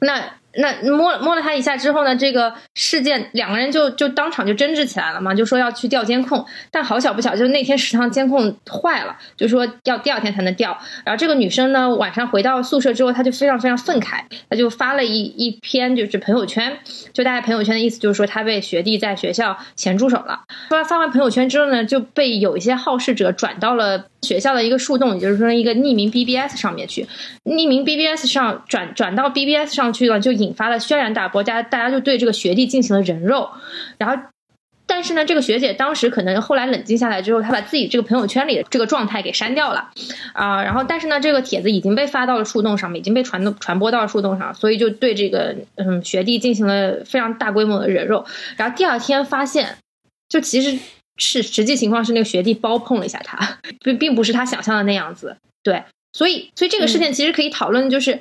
[0.02, 0.34] 那。
[0.56, 10.78] 那摸摸了他一下之后呢，这个事件两个人就就当场就争执起来了嘛，就说要去调监控，但好巧不巧，就那天食堂监控坏了，就说要第二天才能调。
[11.06, 16.80] 然后这个女生呢，晚上回到宿舍之后，她就非常非常愤慨，她就发了一一篇就是朋友圈，
[17.14, 20.42] 就大家朋友圈的意思就是说她被学弟在学校咸猪手了。
[20.70, 27.08] 发发完朋友圈之后呢，就被有一些好事者转到了学校的一个树洞，也就是说一个匿名 BBS 上面去，
[27.46, 30.32] 匿名 BBS 上转转到 BBS 上去了就。
[30.42, 33.50] 引发了轩然大波，大家大家就对这个学弟进行了人肉，
[34.00, 34.24] 然后，
[34.88, 39.92] 但是呢，这个学姐当时可能后来冷静下来之后，她把自己这个朋友圈里的这个状态给删掉了，
[40.34, 48.26] 啊，然后但是呢，这个帖子已经被发到了树洞上面，已经被传传播到树洞上，所以就对这个嗯学弟进行了非常大规模的人肉，
[48.58, 49.78] 然后第二天发现，
[50.28, 50.80] 就其实
[51.22, 58.20] 是实际情况是那个学弟包碰了一下他，并并不是他想象的那样子，对，所以所以这个事件其实可以讨论就是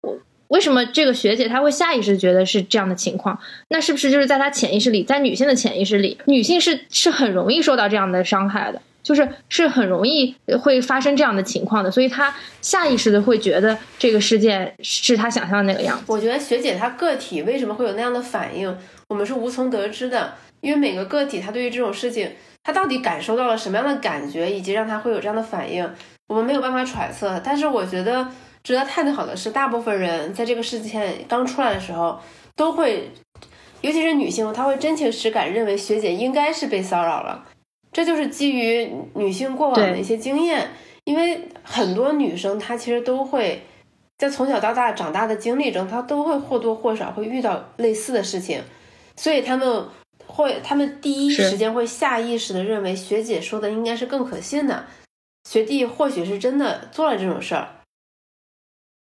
[0.00, 0.18] 我。
[0.48, 3.38] 为什么这个学姐她会下意识觉得是这样的情况？
[3.68, 16.04] 那是不是就是在她潜意识里，在女性的潜意识里，女性是是很容易受到这样的伤害的，就是是很容易会发生这样的情况的，所以她下意识的会觉得这个事件是她想象的那个样子。
[16.06, 18.74] 我觉得学姐她个体为什么会有那样的反应，
[19.08, 22.30] 我们是无从得知的，因为每个个体他对于这种事情，
[22.62, 25.88] 他到底感受到了什么样的感觉，以及让他会有这样的反应，
[26.26, 27.40] 我们没有办法揣测。
[27.44, 28.28] 但是我觉得。
[28.64, 32.18] 值得探讨的是，大部分人在这个事件刚出来的时候，
[32.54, 33.08] 都会，
[33.80, 37.46] 尤其是女性，她会真情实感认为学姐应该是被骚扰了。
[37.92, 40.68] 这就是基于女性过往的一些经验，
[41.04, 43.62] 因为很多女生她其实都会
[44.18, 48.60] 在从小到大长大的经历中，她都会或多或少会遇到类似的事情，
[49.16, 49.84] 所以她们
[50.38, 54.86] 会，他们第一时间会下意识的认为学姐说的应该是更可信的，
[55.50, 57.74] 学弟或许是真的做了这种事儿。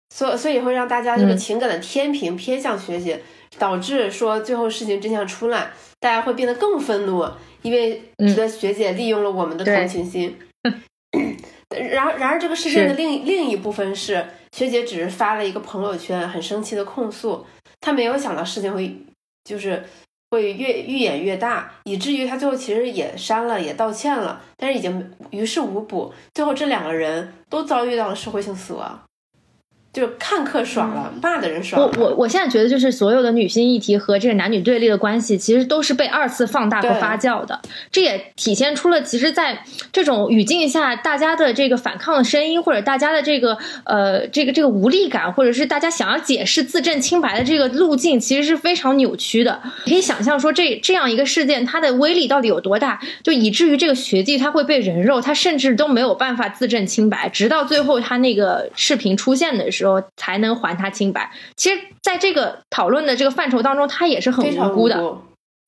[0.09, 3.23] 所所以会让大家这个情感的天平偏向学姐，
[3.59, 7.23] 导致说最后事情真相出来，大家会变得更愤怒，
[7.61, 10.39] 因为觉得学姐利用了我们的同情心。
[11.69, 17.47] 然而然而这个事件的另另一部分是，学姐只是发了一个朋友圈，很生气的控诉，
[17.81, 18.97] 她没有想到事情会
[19.45, 19.85] 就是
[20.31, 29.03] 会越愈演越大，以至于他最后其实也删了，也道歉了，但是已经于事无补，最后这两个人都遭遇到了社会性死亡。
[29.93, 31.93] 就看客爽了，骂的人爽了。
[31.99, 37.61] 我我我现在觉得，就是所有的女性议题和这个男女对立的关系，其实都是被二次放大和发酵的。
[37.91, 49.61] 这也体现出了，其实，在这种语境下，大家的这个反抗的声音，或者大家的这个呃这个这个无力感，或者是大家想要解释自证清白的这个路径，其实是非常扭曲的。
[49.85, 59.80] 可以想象说，这这样一个事件，它的威力到底有多大，就以至于这个学弟他会被人肉，他甚至都没有办法自证清白，直到最后他那个视频出现的时。
[59.81, 61.33] 时候才能还他清白。
[61.57, 65.19] 其实，在这个讨论的这个范畴当中，他也是很无辜的。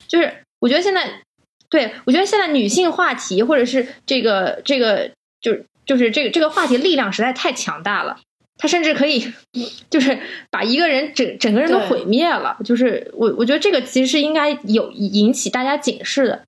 [0.06, 1.22] 就是我觉得现在，
[1.68, 5.10] 对我觉得现在女性话题或者是这个这个，
[5.40, 8.20] 就就是这个这个话题力量实在太强大了。
[8.58, 9.32] 他甚至可以，
[9.90, 10.18] 就是
[10.50, 12.56] 把一个人整整个人都毁灭了。
[12.64, 16.42] 就是我我觉得这个其实是应该有引起大家警示的。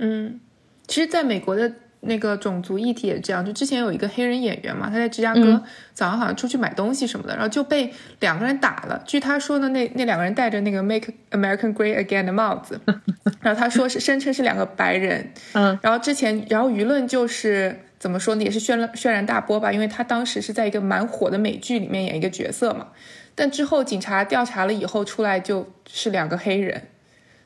[0.00, 0.40] 嗯，
[0.86, 1.72] 其实，在美国的。
[2.04, 5.62] 那个种族议题也这样，就之前有一个黑人演员嘛，他在芝加哥
[5.94, 9.00] 早上好像出去买东西什么的，然后就被两个人打了。
[9.06, 12.80] 据他说呢，那那两个人戴着那个 Make American Great Again 的帽子，
[13.40, 15.32] 然后他说是声称是两个白人。
[15.54, 22.88] 嗯，然后之前，然后舆论就是怎么说呢，也是轩轩然大波吧，因为他当时是在一个蛮火的美剧里面演一个角色嘛。
[23.34, 26.88] 但之后警察调查了以后出来就是两个黑人，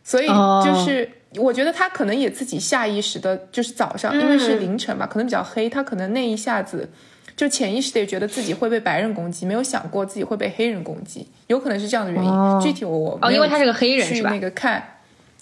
[0.07, 0.27] 所以
[0.65, 1.11] 就是。
[1.39, 6.89] 我觉得他可能也自己下意识的，就是早上，因为是凌晨嘛，可能比较黑，他可能那一下子
[7.37, 12.61] 就潜意识的也觉得自己会被白人攻击，没有想过自己会被黑人攻击，有可能是这样的原因。
[12.61, 14.31] 具体我我哦，因为他是个黑人是吧？
[14.31, 14.83] 那个看，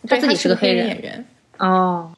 [0.09, 1.25] 他自己是个黑人演员
[1.59, 2.11] 哦。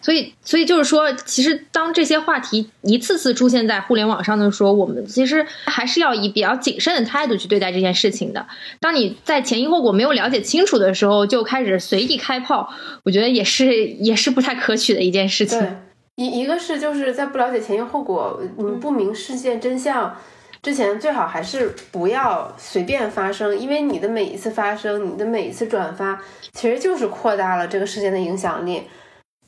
[0.00, 8.46] 所以，所以就是说，其实当这些话题一次次出现在互联网上的时候，我们其实还是要以比较谨慎的态度去对待这件事情的。
[8.80, 12.72] 当你在前因后果没有了解清楚的时候，就开始随意开炮，
[13.04, 15.76] 我觉得也是也是不太可取的一件事情。
[16.16, 20.16] 一一个是就是在不了解前因后果，你不明事件真相
[20.62, 26.18] 之前，最好还是不要随便发声，因为你的每一次发声，你的每一次转发，
[26.54, 28.82] 其实就是扩大了这个事件的影响力。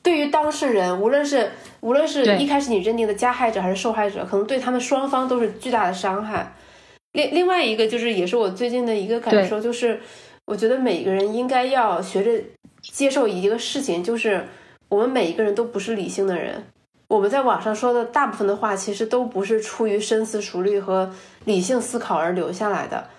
[0.09, 1.51] 对于当事人，无论是
[1.81, 6.55] 无论是一开始你认定的加害者还是受害者，可能对他们双方都是巨大的伤害。
[7.13, 10.01] 另另外一个就是，也是我最近的一个感受，就是
[10.47, 12.43] 我觉得每个人应该要学着
[12.81, 14.47] 接受一个事情，就是
[14.89, 16.65] 我们每一个人都不是理性的人，
[17.09, 21.13] 我们在网上说的大部分的话，其实都不是出于深思熟虑和
[21.45, 23.11] 理性思考而留下来的。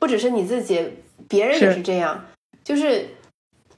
[0.00, 0.90] 不只是你自己，
[1.28, 2.24] 别人也是这样。
[2.64, 3.10] 就是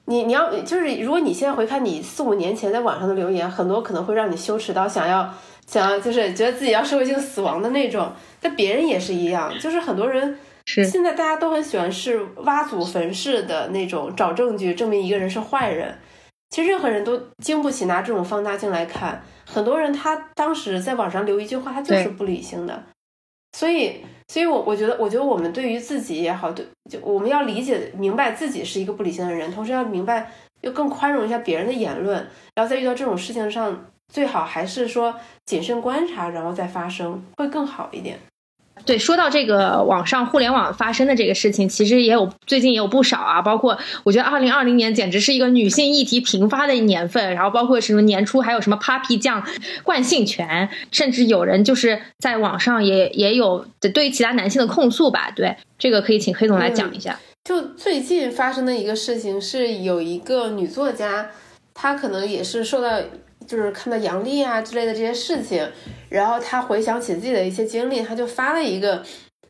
[0.08, 5.32] 你你要就是如果你现在回看你四五年前在网上的留言，很多可能会让你羞耻到想要
[5.66, 8.10] 想要就是觉得自己要社会性死亡的那种。
[8.40, 15.98] 但别人也是一样，就是很多人是现在大家都很喜欢是挖祖坟式的那种找证据证明一个人是坏人。
[16.50, 19.22] 其实任何人都经不起拿这种放大镜来看。
[19.44, 22.82] 很多人他当时在网上留一句话，他就是不理性的。
[23.58, 30.30] 所以，所以我我觉得，我觉得我们对于自己也好，对，就我们要理解明白自己是一个不理性的人，同时要明白
[30.60, 32.16] 要更宽容一下别人的言论。
[32.54, 35.12] 然后在遇到这种事情上，最好还是说
[35.44, 38.16] 谨慎观察，然后再发生，会更好一点。
[38.88, 49.46] 对，说到这个网上互联网发生的这个事情，其实也有最近也有不少啊，包括我觉得二零二零年简直是一个女性议题频发的年份，然后包括什么年初还有什么 Papi 酱
[49.84, 55.30] 惯性权，甚至有人就是在网上也也有对其他男性的控诉吧。
[55.36, 57.20] 对，这个可以请黑总来讲一下。
[57.44, 61.26] 就最近发生的一个事情是，有一个女作家，
[61.74, 62.88] 她可能也是受到。
[63.48, 65.66] 就是看到杨笠啊之类的这些事情，
[66.10, 69.02] 然后他回想起自己的一些经历，他就发了一个，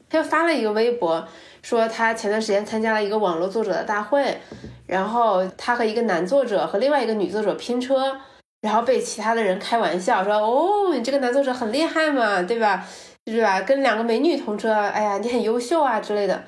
[0.08, 1.26] 他就发了一个微博，
[1.62, 4.40] 说他前段时间参加了一个网络作者的大会，
[4.86, 8.16] 然后他和一个男作者和另外一个女作者拼车，
[8.60, 12.86] 然后被其他的人开玩笑说，哦，你这个男作者很厉害嘛，对吧？
[13.24, 13.60] 对吧？
[13.62, 16.44] 跟两个美女同车，哎呀，你很优秀啊之类的，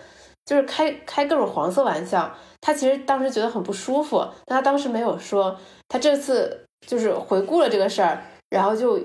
[0.47, 2.33] 就是开开各种黄色玩笑。
[2.61, 6.67] 他其实当时觉得很不舒服，但他当时没有说，他这次。
[6.87, 8.99] 就是回顾了这个事儿，然后就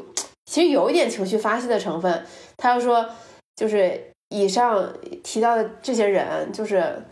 [0.46, 2.26] 其实有一点情绪发泄的成分。
[2.58, 3.08] 他又说，
[3.56, 7.04] 就是以上提到的这些人，就是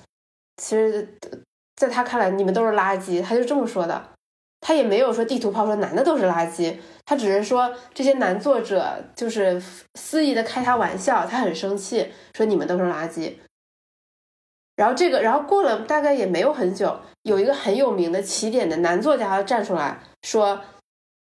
[0.58, 1.08] 其实
[1.76, 3.22] 在他看来，你们都是垃圾。
[3.22, 4.10] 他就这么说的，
[4.62, 9.62] 他也没有说地图炮说男的都是垃圾，他只是说这些男作者就是
[9.96, 13.34] 肆意的开他玩笑，他很生气，说你们都是垃圾。
[14.76, 20.62] 然后这个，然后过了大概也没有很久，有一个很有名的起点的男作家站出来说：“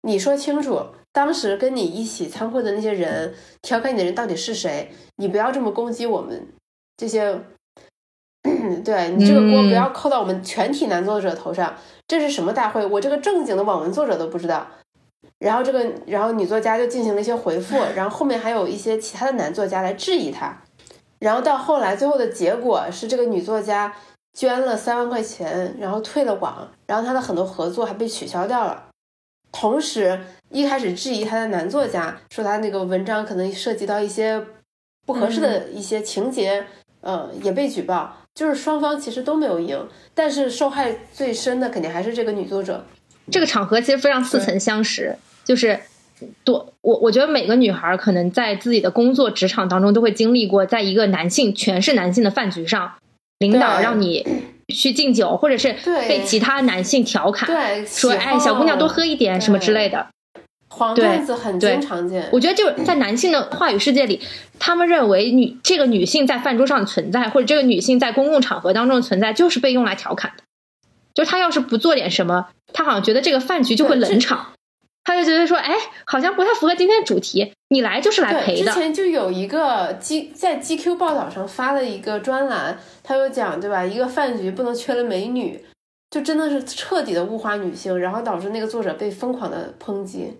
[0.03, 0.81] 你说清楚，
[1.13, 4.93] 当时跟你一起参会的那些人，调侃你的人到底是谁？
[5.17, 6.47] 你不要这么攻击我们
[6.97, 7.41] 这些，
[8.85, 11.77] 对你这个锅不要扣到我们全体男作者头上。
[12.07, 12.87] 这是什么大会？
[12.87, 14.67] 我这个正经的网文作者都不知道。”
[15.41, 20.63] 然后这个，然后女作家就进行了一些回复，然后后面还有一些其他的男作家来质疑他。
[21.21, 23.95] 然后到后来，最后的结果是这个女作家
[24.33, 28.87] 捐了三万块钱，然后退了网，然后她的很多合作还被取消掉了。
[29.53, 30.19] 同时，
[30.49, 34.43] 一开始质疑她的男作家说他那个文章可能涉及到一些
[35.07, 36.65] 不合适的一些情节，
[37.03, 38.17] 嗯，也被举报。
[38.35, 42.87] 就是双方其实都没有赢，但是受害最深的肯定还是这个女作者。
[43.31, 45.79] 这个场合其实非常似曾相识，就是。
[46.45, 52.95] 多我我觉得每个女孩可能在自己的工作职场当中都会经历过，在一个男性全是男性的饭局上，
[53.39, 54.27] 领导让你
[54.69, 55.75] 去敬酒，或者是
[56.09, 57.49] 被其他男性调侃，
[57.87, 60.07] 说哎小姑娘多喝一点什么之类的，
[60.69, 62.29] 黄段子很经常见。
[62.33, 64.21] 我觉得就是在男性的话语世界里，
[64.59, 70.45] 他们认为女这个女性在饭桌上存在，或者这个女性在公共场合当中的存在，就是被用来调侃的。
[71.13, 74.53] 就她要是不做点什么，她好像觉得这个饭局就会冷场。
[75.05, 75.75] 他就觉得说，哎，
[76.07, 77.53] 好像不太符合今天的主题。
[77.73, 78.73] 你来就是来陪的。
[78.73, 83.85] 之前就有一个 G 在 GQ 报道上发了一个专栏，他就讲，对吧？
[83.85, 85.65] 一个饭局不能缺了美女，
[86.11, 90.37] 就真的是彻底的物化女性，然后导致那个作者被疯狂的抨击。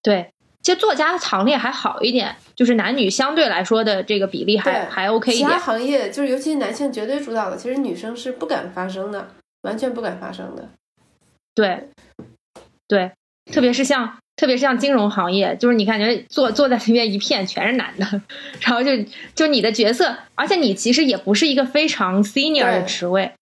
[0.00, 5.48] 对，其实作家行列还好一点，就是男女相对来说的这个比例还还 OK 一点。
[5.48, 9.28] 其他行业就是，尤其是男性绝对主导的，其实女生是不敢发声的，
[9.62, 10.68] 完全不敢发声的。
[11.52, 11.88] 对，
[12.86, 13.10] 对。
[13.52, 18.22] 特别是像，特别是像金融行业，就是你感觉坐坐在里面一片全是男的，
[18.60, 18.90] 然后就
[19.34, 23.32] 就你的角色，而且你其实也不是一个非常 senior 的职位，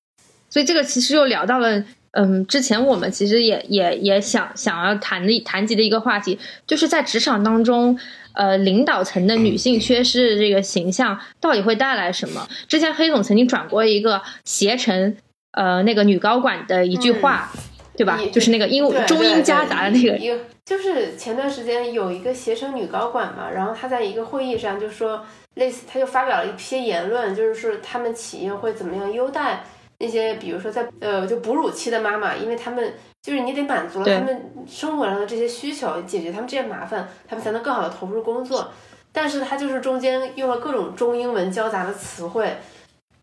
[0.49, 7.99] 所以这个其实又聊到了，嗯，之前我们其实也也也想想要谈的谈及的一个话题，就是在职场当中，
[8.33, 12.49] 呃，领导层的女性缺失这个形象到底会带来什么？
[12.69, 15.17] 之前黑总曾经转过一个携程，
[15.53, 17.53] 呃，那个女高管的一句话。
[17.97, 18.21] 对吧？
[18.33, 20.41] 就是那个英中英夹杂的那个。
[20.65, 25.25] 就是前段时间有一个携程女高管嘛，然后她在一个会议上就说，
[25.55, 29.63] 类似，她就发表了一些言论，就是说他们企业会怎么样优待
[29.99, 38.73] 那些，比如说在呃就哺乳期的妈妈，因为他们就是你得满足了他们生活上的这些需求，解决他们这些麻烦，他们才能更好的投入工作。
[39.13, 42.57] 但是她就是中间用了各种中英文交杂的词汇，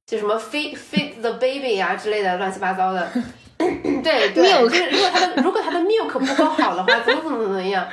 [0.07, 3.11] 就什么 feed feed the baby 啊之类的乱七八糟的。
[4.03, 7.88] 对对， 就是如果他的如果他的 milk 不够好的话，怎么怎么怎么样，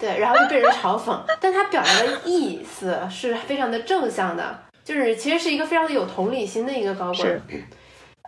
[0.00, 1.18] 对，然后就被人嘲讽。
[1.40, 7.42] 但他表达的意思是非常的正向的，就是其实是一个非常的有同理心的一个高管。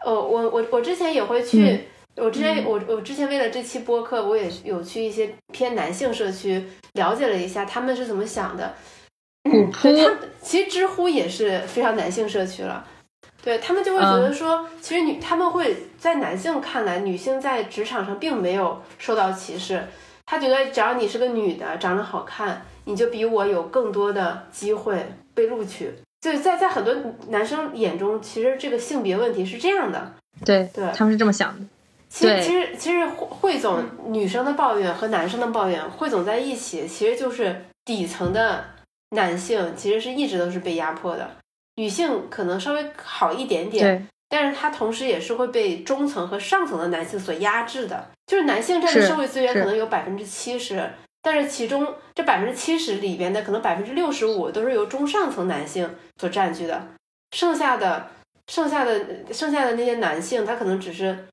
[0.05, 1.81] 呃，我我我之前也会去，
[2.17, 6.63] 我之前我我之前为了这期播客，我也有去一些偏男性社区
[6.93, 8.75] 了解了一下他们是怎么想的。
[9.45, 9.89] 嗯，他，
[10.43, 12.85] 其实知乎也是非常男性社区了。
[13.47, 19.85] 对他们就会觉得说，其实女他们会在男性看来，女性在职场上并没有受到歧视。
[20.25, 25.95] 他觉得只要你是个女的，长得好看，你就比我有更多的机会被录取。
[26.21, 26.93] 就在在很多
[27.29, 30.13] 男生眼中，其实这个性别问题是这样的。
[30.45, 31.65] 对对，他们是这么想的。
[32.09, 38.65] 其实其实其实汇总女生的抱怨和男生的抱怨汇总在一起，其实就是底层的
[39.11, 41.31] 男性其实是一直都是被压迫的。
[41.77, 48.11] 女性可能稍微好一点点，但是她同时也是会被中层和上层的男性所压制的。
[48.27, 50.91] 就是男性占的社会资源可能有百分之七十，
[51.23, 56.89] 但是其中这百分之七十里边的可能百分之六十五都是由中上层男性所占据的，
[57.31, 58.09] 剩下的
[58.49, 59.01] 剩下的
[59.33, 61.27] 剩下的那些男性，他可能只是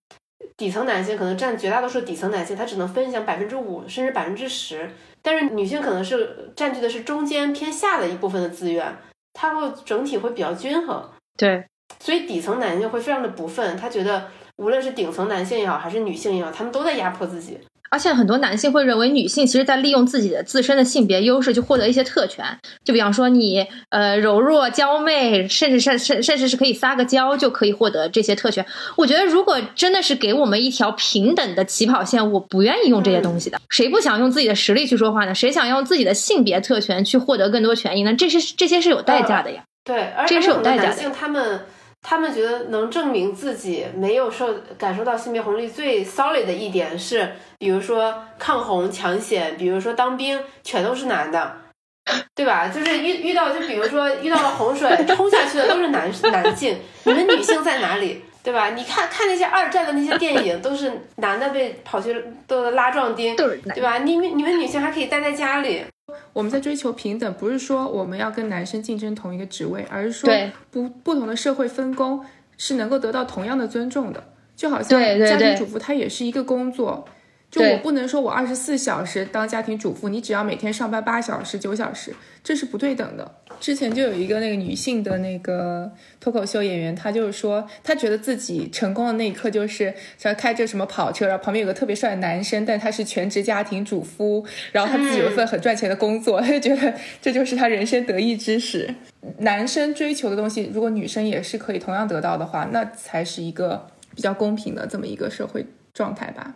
[0.56, 4.92] 底层男性，可能占绝大多数底层男性，他只能分享百分之五甚至百分之十，
[5.24, 8.96] 但是女性可能是占据的是中间偏下的一部分的资源。
[9.34, 11.04] 它会整体会比较均衡，
[11.36, 11.66] 对，
[12.00, 17.60] 所以底层男性会非常的不忿，他觉得无论是顶层男性也好，还是女性也好，他们都在压迫自己。
[17.94, 22.44] 而且很多男性会认为女性其实在利用自己的自身的性别优势去获得一些特权，
[22.84, 28.66] 就比方说你呃柔弱娇媚，甚至甚甚甚至是可以撒个娇就可以获得这些特权。
[28.96, 33.62] 我觉得如果真的是给我们一条平等的起跑线，我不愿意用这些东西的。
[33.70, 35.36] 谁不想用自己的实力去说话呢？
[35.36, 38.16] 谁想用自己的性别特权去获得更多权益呢？
[38.16, 39.62] 这是这些是有代价的呀。
[39.86, 41.12] 对，这是有代价的。
[41.12, 41.60] 他们。
[42.04, 51.56] 他们觉得能证明自己没有受感受到性别红利最 solid 的一点是，比如说抗洪抢险，比如说当兵，全都是男的，
[52.36, 52.68] 对吧？
[52.68, 58.22] 就是遇遇到就比如说遇到了洪水， 冲下去的都是男男性，你们女性在哪里？
[58.44, 58.72] 对吧？
[58.72, 64.00] 你看看那些二战的那些电影， 都是男的被跑去都拉壮丁，对吧？
[64.00, 65.86] 你们你们女性还可以待在家里。
[66.34, 70.30] 我们在追求平等，不是说我们要跟男生竞争同一个职位，而是说
[70.70, 72.26] 不不同的社会分工
[72.58, 74.24] 是能够得到同样的尊重的。
[74.56, 77.06] 就好像家庭主妇，她也是一个工作。
[77.54, 82.12] 就我不能说我二十四小时当家庭主妇，你只要每天上班八小时、九小时，
[82.44, 83.32] 这是不对等的。
[83.60, 96.92] 之前就有一个那个女性的那个脱口秀演员，她就是说，她觉得自己成功的那一刻就是像开着什么跑车，然后旁边有个特别帅的男生，但他是全职家庭主夫，然后他自己有一份很赚钱的工作， 她就觉得
[97.22, 98.96] 这就是她人生得意之时。
[99.38, 106.56] 男生追求的东西，如果女生也是可以同样得到的话，那才是一个比较公平的这么一个社会状态吧？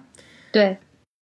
[0.51, 0.77] 对。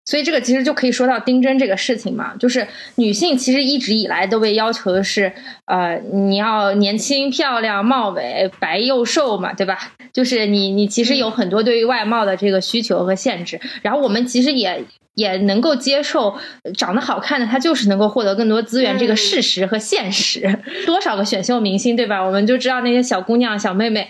[0.06, 5.32] 所以这个其实就可以说到丁真这个事情嘛，就是女性其实一直以来都被要求的是，
[5.66, 9.94] 呃，你要年轻漂亮貌美白又瘦嘛，对吧？
[10.12, 14.84] 就是你你其实有很多对于外貌的这个需求和限制，然后我们其实也
[15.16, 16.36] 也能够接受
[16.78, 20.60] 长得好看的她就是能够获得更多资源这个事实和现实。
[20.86, 22.22] 多少个选秀明星对吧？
[22.22, 24.10] 我们就知道那些小姑娘小妹妹。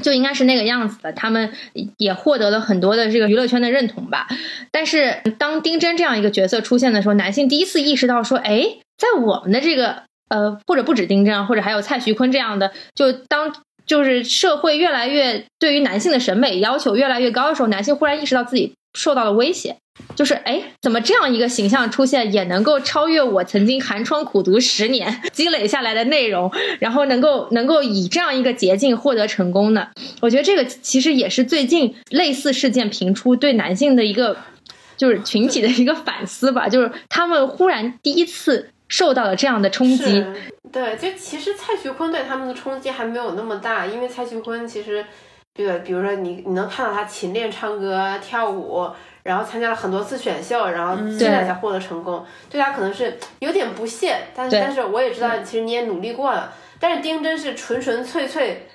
[0.00, 1.52] 就应该是那个样子的，他们
[1.96, 4.26] 也获得了很多的这个娱乐圈的认同吧。
[4.70, 13.52] 但是当丁真这样一个角色出现的时候，男性第一次意识到说，哎，在我们的这个呃，或者不止丁真，或者还有蔡徐坤这样的，就当
[13.86, 19.76] 就是社会越来越对于男性的审美要求越来越高的时候，男性忽然意识到自己受到了威胁。
[20.20, 29.88] 就是哎，怎么这样一个形象出现，也能够超越我曾经寒窗苦读十年积累下来的内容，然后能够能够以这样一个捷径获得成功呢？
[30.20, 34.36] 我觉得这个其实也是最近类似事件频出对男性的一个
[34.98, 40.22] 就是群体的一个反思吧，就是他们忽然第一次受到了这样的冲击。
[40.70, 45.02] 对，就其实蔡徐坤对他们的冲击还没有那么大，因为蔡徐坤其实，
[45.54, 48.90] 对，比如说你你能看到他勤练唱歌跳舞。
[49.22, 56.52] 然后参加了很多次选秀，然后现在才获得成功，对他可能是有点不屑，但是但是我也知道，其实你也努力过了。
[56.78, 58.66] 但是丁真是纯纯粹粹，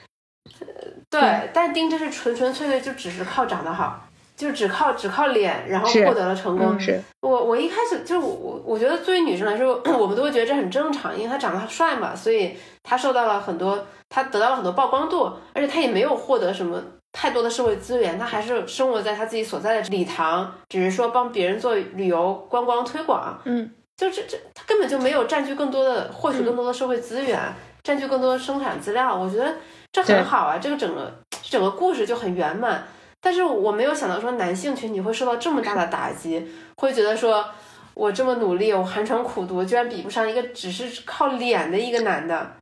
[1.10, 6.80] 对，但丁真是纯纯粹粹就只是靠长得好，就只靠只靠脸，然后获得了成功。
[6.80, 16.80] 是，我我一开始就是我我觉得作为女生来说，我们都会觉得这很正常，因为他长得帅嘛，所以他受到了很多，他得到了很多曝光度，而且他也没有获得什么。
[17.18, 23.40] 太多的社会资源，他还是生活在他自己所在的礼堂，只是说帮别人做旅游观光推广。
[23.46, 27.40] 嗯，就这这，他根本就没有占据更多的获取更多的社会资源，
[27.84, 29.16] 占据更多的生产资料。
[29.16, 29.56] 我觉得
[29.94, 31.10] 这很好啊，这个整个
[31.42, 32.86] 整个故事就很圆满。
[33.22, 36.46] 但是我没有想到说男性群体会受到这么大的打击，
[36.76, 37.46] 会觉得说
[37.94, 42.58] 我这么努力，我寒窗苦读，居然比不上一个只是靠脸的一个男的，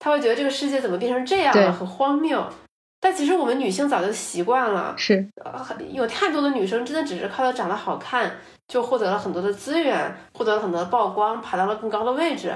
[0.00, 2.44] 他会觉得这个世界怎么变成这样了，很荒谬。
[3.02, 8.36] 但其实我们女性早就习惯了，是呃，有太多的女生真的只是靠她长得好看，
[8.68, 12.52] 就获得了很多的资源，获得了很多的曝光，爬到了更高的位置。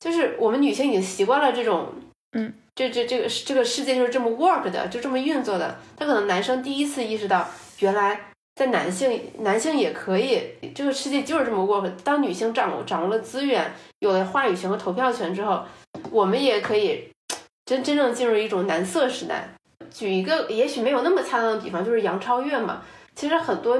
[0.00, 1.90] 就是我们女性已经习惯了这种，
[2.32, 5.76] 嗯，这这这个这个世界就是这么 work 的，就这么运作的。
[5.96, 7.48] 她可能男生第一次意识到，
[7.78, 10.42] 原来在男性男性也可以，
[10.74, 11.88] 这个世界就是这么 work。
[12.02, 15.62] 当女性掌掌握了资源，有了话语权和投票权之后，
[16.10, 17.11] 我们也可以。
[17.64, 19.48] 真真正进入一种男色时代。
[19.90, 22.82] 举一个也许没有那么恰当的比方，就是杨超越嘛。
[23.14, 23.78] 其实很多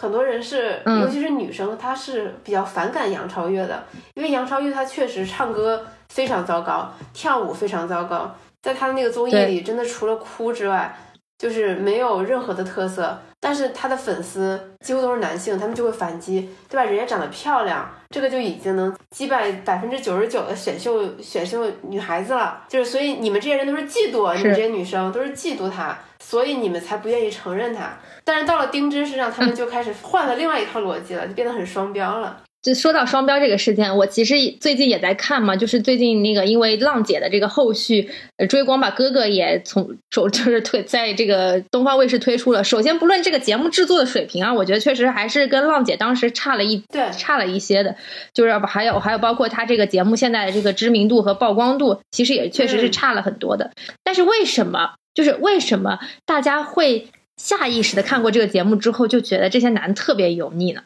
[0.00, 10.96] 很多人是，尤其是女生，她是比较反感杨超越的，因为杨超越她确实唱歌非常糟糕，跳舞非常糟糕，在她的那个综艺里，真的除了哭之外，
[11.36, 13.18] 就是没有任何的特色。
[13.40, 16.84] 但是他的粉丝几乎都是男性，他们就会反击，对吧？
[16.84, 17.90] 人家长得漂亮。
[18.10, 27.96] 这个就已经能击败百分之九十九的选秀选秀女孩子了，就是所以你们这些人都是嫉妒你们这些女生都是嫉妒她，所以你们才不愿意承认她。
[28.24, 32.42] 但是到了丁真身上，他们就开始换了另外一套逻辑了，就变得很双标了。
[32.62, 42.62] 就说到双标这个事件，我其实最近也在看嘛，就是最近那个因为浪姐的这个后续，呃，追光吧哥哥也从首就是推在这个东方卫视推出了。
[42.62, 47.96] 首先不论这个节目制作的水平啊，我觉得确实还是跟浪姐当时差了一对差了一些的，
[48.34, 53.70] 就是还有还有包括他这个节目现在的这个知名度和曝光度，其实也确实是差了很多的。
[54.04, 57.08] 但是为什么就是为什么大家会
[57.38, 60.82] 下意识的看过这个节目之后就觉得这些男特别油腻呢？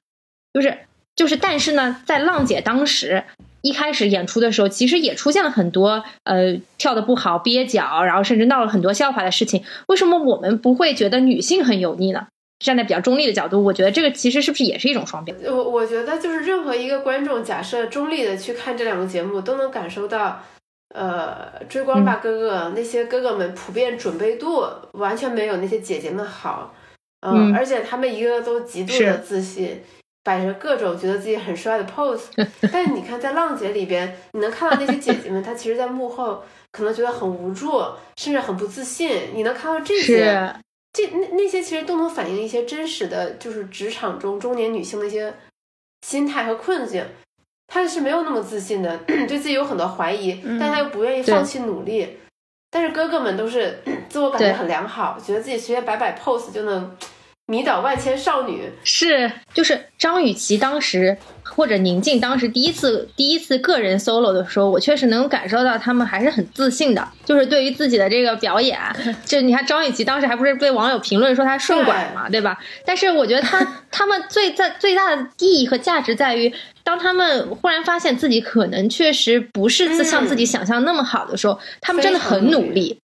[0.53, 0.79] 就是。
[1.17, 3.25] 就是，但是呢，在浪姐当时
[3.63, 9.65] 一开始演出的时候，其实也出现了很多呃跳的不好、憋脚，然后甚至闹了很多笑话的事情。
[9.87, 12.27] 为什么我们不会觉得女性很油腻呢？
[12.59, 15.35] 站在比较中立的角度，我觉得这个其实是不是也是一种双标？
[15.47, 20.43] 我我觉得就是任何一个观众，假设中立的去看这两个节目，都能感受到，
[20.95, 26.75] 呃，追光吧哥哥那些哥哥们普遍准备度完全没有那些姐姐们好，
[27.21, 29.83] 嗯，而且他们一个个都极度的自信。
[30.25, 32.23] 摆着各种觉得自己很帅的 pose，
[32.73, 37.81] 但是你看在浪姐里边，你能看到那些姐姐们，她其实，在幕后可能觉得很无助，
[38.17, 39.29] 甚至很不自信。
[39.35, 40.57] 你能看到这些，
[40.95, 45.35] 这那那些其实都能反映一些真实的就是职场中中年女性的一些
[46.07, 47.05] 心态和困境。
[47.67, 52.19] 她是没有那么自信的， 对自己有很多怀疑，但她又不愿意放弃努力。
[52.71, 56.97] 但是哥哥们都是 自我感觉很良好，觉得自己随便摆摆 pose 就能。
[57.47, 68.81] 迷倒万千少女是，就是张雨绮当时或者宁静当时第一次第一次个人 solo 的时候，我确实能感受到他们还是很自信的，就是对于自己的这个表演，
[69.27, 72.59] 就你看张雨绮当时还不是被网友评论说她顺拐嘛，对吧？
[72.87, 73.61] 但是我觉得她
[73.93, 76.51] 他们最在最大的意义和价值在于，
[76.83, 82.99] 当他们忽然发现自己可能确实不是像自己想象那么好的时候，他们真的很努力，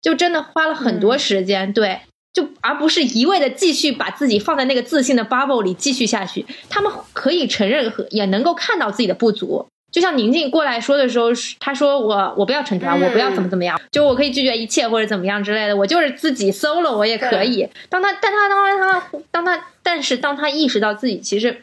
[0.00, 2.00] 就真的花了很多时间，对。
[2.36, 9.66] 就而不是一味的继续把自己放在那个自信的 bubble 里继续下去，他们可以承认和也能够看到自己的不足。
[9.90, 11.28] 就像宁静过来说的时候，
[11.58, 17.66] 他说我我不要成团，我不要怎么怎么样，就我可以拒绝一切或者怎么样之类的，我就是自己 solo 我也可以。
[17.88, 21.62] 当他但他当他当他但是当他意识到自己其实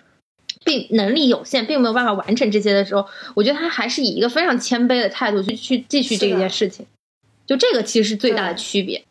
[0.65, 3.05] 并能力有限，并没有办法完成这些的时候，
[3.35, 6.87] 我觉得他还是以一个非常谦卑的态度去去继续这件事情。
[7.45, 9.03] 就这个其实是最大的区别。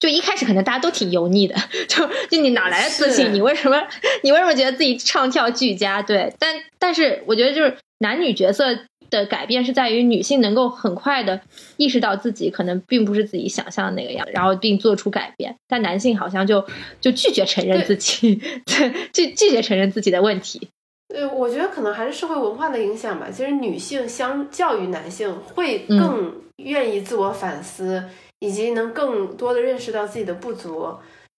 [0.00, 1.54] 就一开始可能大家都挺油腻的，
[1.86, 3.32] 就就你哪来的自信？
[3.32, 3.80] 你为什么
[4.22, 6.00] 你为什么觉得自己唱跳俱佳？
[6.02, 8.78] 对，但但是我觉得就是男女角色
[9.10, 11.40] 的改变是在于女性能够很快的
[11.76, 15.54] 意识到自己可能并不是自己想象的那个样，然后并做出改变。
[15.68, 16.64] 但男性好像就
[17.00, 20.68] 就拒绝承认自己， 对，拒拒绝承认自己的问题。
[21.08, 23.26] 对，我觉得可能还是社会文化的影响吧。
[23.30, 28.02] 其实女性相较于男性会更愿意自我反思。
[28.40, 30.94] 以及能更多的认识到自己的不足，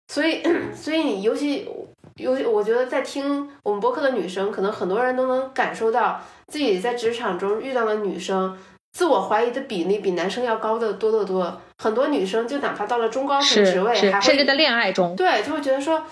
[0.07, 0.41] 所以，
[0.73, 1.67] 所以你尤其，
[2.15, 8.57] 尤其我觉得在听我们播客的女生，可能很多人都能感受到自己在职场中遇到的女生，
[8.93, 11.61] 自我怀疑的比例比男生要高的多得多。
[11.79, 16.03] 很多女生就哪怕到了中高层职位，还甚至在恋爱中，对，就会觉得说，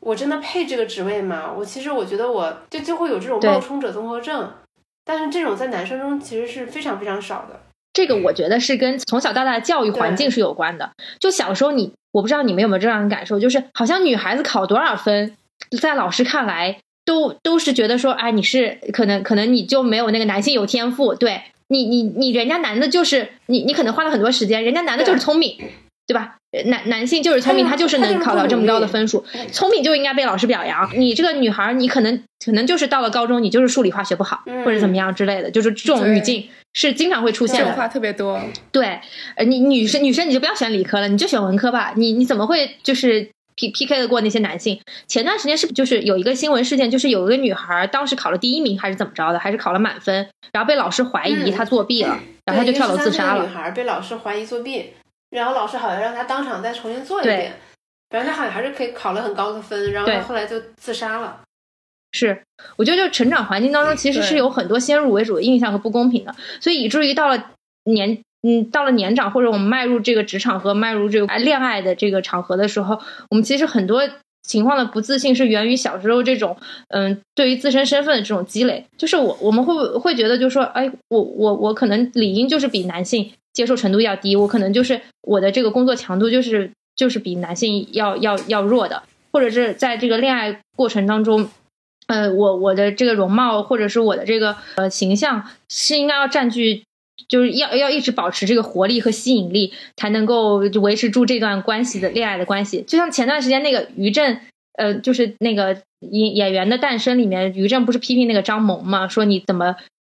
[0.00, 1.52] 我真的配这个职位吗？
[1.52, 4.52] 我其实我觉得我就就会有这种冒充者综合症，
[5.04, 7.60] 但是这种在男生中其实是非常非常少的。
[7.96, 10.90] 这个我觉得是跟从小到大的教育环境是有关的。
[11.18, 15.34] 就小时候你，我不知道你们有没有这样的感受，就是好像女孩子考多少分，
[15.80, 25.56] 在老师看来都都是觉得说，哎，你是可能可能你就没有那个男性有天赋，对你你你人家男的就是你你可能花了很多时间，人家男的就是聪明，
[26.06, 26.36] 对吧？
[26.66, 30.88] 男男性就是聪明，他就是能考到这么高的分数，聪明就应该被老师表扬。
[30.96, 37.72] 你这个女孩，你可能可能就是到了高中，你就是数理化学不好，或者怎么样之类的，就是这种语境是经常会出现的。
[37.72, 38.40] 话特别多。
[38.72, 39.00] 对，
[39.34, 41.92] 呃，你女生女生你就不要选理科了，你就选文科吧。
[41.96, 44.80] 你你怎么会就是 P P K 的过那些男性？
[45.06, 53.44] 前段时间是就是有一个新闻事件，就是有一个女孩当时考了第一名还是怎么着的，还是考了满分，然后被老师怀疑她作弊了，然后她就跳楼自杀了。
[53.46, 54.92] 女孩被老师怀疑作弊。
[55.30, 57.52] 然后老师好像让他当场再重新做一遍，
[58.10, 61.40] 反正他好像还是可以考了很高的分，然后他后来就自杀了。
[62.12, 62.42] 是，
[62.76, 67.50] 我觉得就成长环境当中其实是有很多先入为主的印象和不公平的，所以以至于到了
[67.84, 72.98] 年嗯到了年长或者我们迈入这个职场和迈入这个恋爱的这个场合的时候，
[73.30, 74.08] 我们其实很多
[74.42, 76.56] 情况的不自信是源于小时候这种
[76.88, 83.32] 嗯对于自身身份的这种积累，就是我我们会会觉得就是说哎我我我可能理应就是比男性。
[83.56, 89.02] 接受程度要低，我可能就是我的这个工作强度就是就是比男性要要要弱的，
[89.32, 91.48] 或者是在这个恋爱过程当中，
[92.06, 96.82] 呃，我我的这个容貌或者是我的这个呃形象是应该要占据，
[97.28, 102.82] 就是要要一直保持这个活力和吸引力，才能够维持住这段关系的恋爱的关系。
[102.82, 104.38] 就像前段时间那个于正，
[104.74, 109.76] 呃，就是那个演演员的诞生里面，于正不是批评那个张萌嘛，说你怎么。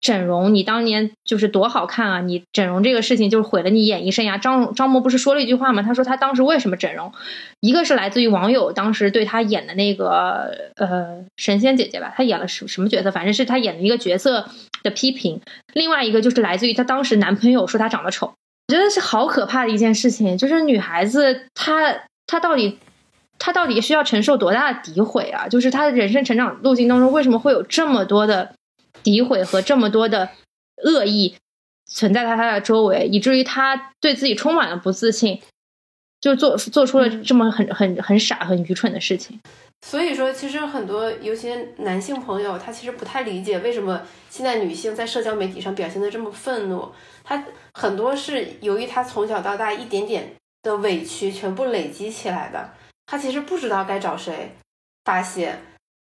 [0.06, 2.20] 整容，你当年就是多好看啊！
[2.20, 4.38] 你整容这个事情就是毁了你演艺生涯。
[4.38, 5.82] 张张默不是说了一句话吗？
[5.82, 7.12] 他说他当时为什么整容，
[7.58, 13.10] 一个是来自于网友当时对他演的那个呃神仙姐姐吧，他演了什什么角色？
[13.10, 14.48] 反正是他演的一个角色
[14.84, 15.40] 的批评。
[15.72, 18.26] 另外一个就是来自于他当时男朋友说他长得丑，
[18.68, 20.38] 我觉得是好可怕的一件事情。
[20.38, 22.78] 就是女孩子她她到底
[23.40, 25.48] 她到底需要承受多大的诋毁啊？
[25.48, 28.52] 就是她的人生成长路径当中为什么会有这么多的？
[29.06, 30.30] 诋毁和这么多的
[30.82, 31.36] 恶意
[31.86, 35.40] 存在在他的周围，以至于他对自己充满了不自信，
[36.20, 39.40] 就做做出了这么很很很傻、很愚蠢的事情。
[39.86, 46.90] 所以说，其实很多有些男性朋友，他其实不太理解为什么现在女性在社交媒体上表现的这么愤怒。
[47.22, 47.44] 他
[47.74, 52.72] 很多是由于他从小到大一点点的委屈全部累积起来的，
[53.04, 54.56] 他其实不知道该找谁
[55.04, 55.56] 发泄。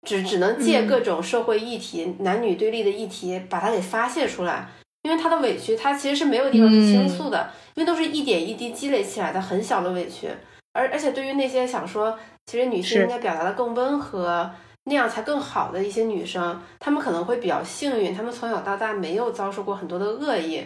[0.08, 4.70] 只只能借各种社会议题、男女对立的议题，把它给发泄出来。
[5.04, 10.30] 因为他的委屈，他其实是没有地方去倾诉的，因为都是一点一滴积累起来的很小的委屈。
[10.72, 14.50] 而而且对于那些想说，其实女性应该表达的更温和，
[14.86, 20.64] 那样才更好的一些女生，她们可能会比较幸运，她们从小到大没有遭受过很多的恶意，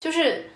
[0.00, 0.50] 就是。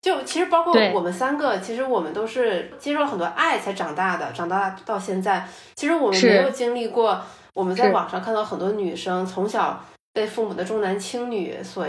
[0.00, 5.46] 就其实包括我们三个，其实我们都是接受了很多爱才长大的，长大到现在，
[5.76, 7.22] 其实我们没有经历过。
[7.54, 11.86] 我们在网上看到很多女生从小被父母的重男轻女所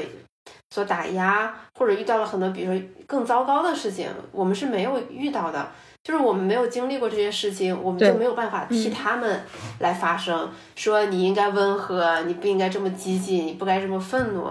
[0.72, 5.72] 所打压，或者遇到了很多比如说更糟糕的事情，我们是没有遇到的。
[6.04, 9.42] 就是我们没有经历过这些事情，我们就没有办法替他们
[9.80, 14.48] 来发声，说你应该温和，你不应该这么激进，你不该这么愤怒。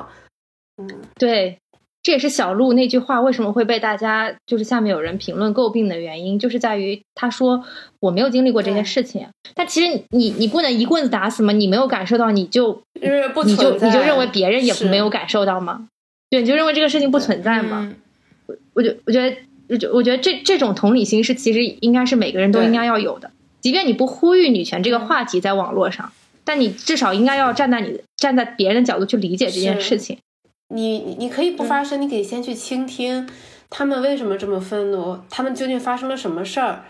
[0.78, 1.58] 嗯，对。
[2.02, 7.64] 这也是小鹿那句话为什么会被大家就是下面有人评论诟病的原因，就是在于他说
[8.00, 9.28] 我没有经历过这件事情。
[9.54, 11.52] 但其实你你不能一棍子打死吗？
[11.52, 15.86] 你没有感受到，你就你就你就认为别人也没有感受到吗？
[16.28, 17.94] 对，你就认为这个事情不存在吗？
[18.46, 19.36] 我我觉我觉得
[19.68, 23.30] 我觉我觉得这这种同理心是其实应该是每个人都应该要有的。
[23.60, 26.10] 即便你不呼吁女权这个话题在网络上，
[26.44, 30.18] 但你至少应该要站在你站在别人的角度去理解这件事情。
[30.72, 33.28] 你你可以不发声，你可以先去倾听
[33.70, 36.84] 他们为什么这么愤怒，他们究竟发生了什么事儿？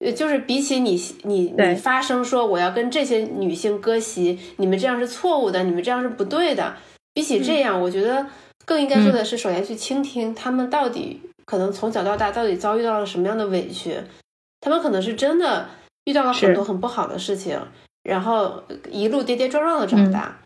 [0.00, 6.76] 呃，就是比起你你你发声说我要跟这些女性割席，你们这样是错误的，你们这样是不对的。
[7.14, 8.26] 比起这样，我觉得
[8.64, 13.96] 更应该做的是，首先去倾听他们到底可能从小到大到底遭遇到了什么样的委屈，
[14.60, 15.68] 他们可能是真的
[16.04, 17.58] 遇到了很多很不好的事情，
[18.02, 20.40] 然后一路跌跌撞撞的长大。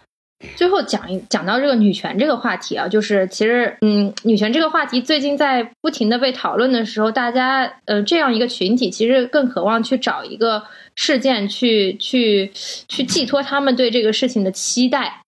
[0.56, 10.62] 最后讲一讲到这个女权这个话题啊，就是其实嗯，女权这个话题最近在不停的被讨论的时候，大家呃这样一个群体其实更渴望去找一个
[10.94, 15.22] 事件去去去寄托他们对这个事情的期待，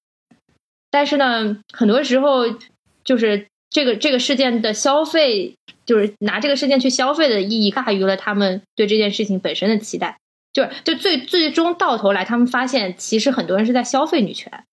[0.92, 2.44] 但是呢，很多时候
[3.02, 10.18] 就是这个这个事件的消费，就是拿这个事件去消费的意义大于了他们对这件事情本身的期待，
[10.52, 14.64] 就是就最最终到头来，他们发现其实很多人是在消费女权。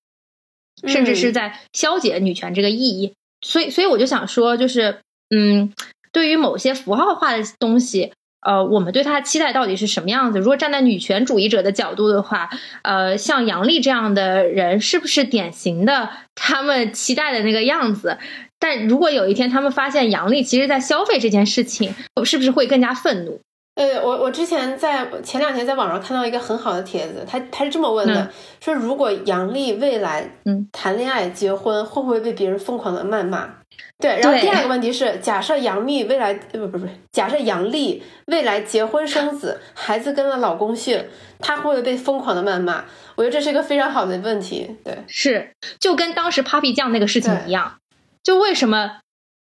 [0.85, 4.99] 甚至是在消解女权这个意义，所以，所以我就想说，就是，
[5.29, 5.73] 嗯，
[6.11, 8.11] 对于某些符号化的东西，
[8.45, 10.39] 呃，我们对它的期待到底是什么样子？
[10.39, 12.49] 如果站在女权主义者的角度的话，
[12.83, 18.17] 呃，像杨笠这样的人，是不是典型的他们期待的那个样子？
[18.59, 21.93] 但如果有一天他们发现杨丽其实在消费这件事情，
[22.25, 23.39] 是不是会更加愤怒？
[23.77, 28.27] 呃，我我之前在前两天在网上看到一个很好的帖子，他他是这么问的，
[28.59, 33.47] 说如果杨笠未来嗯谈恋爱结婚，会不会被别人疯狂的谩骂？
[33.99, 41.05] 对，然后第二个问题是，假设杨幂未来不不不，假设杨丽未来结婚生子，孩子跟了老公姓，
[41.39, 42.83] 她会不会被疯狂的谩骂？
[43.15, 44.75] 我觉得这是一个非常好的问题。
[44.83, 47.75] 对，是就跟当时 Papi 酱那个事情一样，
[48.23, 49.01] 就为什么？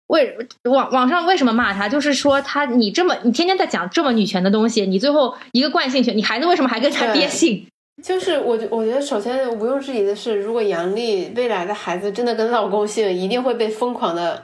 [0.07, 1.87] 为网网上为什么骂他？
[1.87, 7.65] 就是说他你这么你天天在讲这么女权的东西，你最后一个惯性权，你孩子为什么还跟他爹姓？
[8.03, 14.43] 就是我我觉得首先毋庸置疑的是，如果杨丽未来的孩子真的跟老公姓，一定会被疯狂的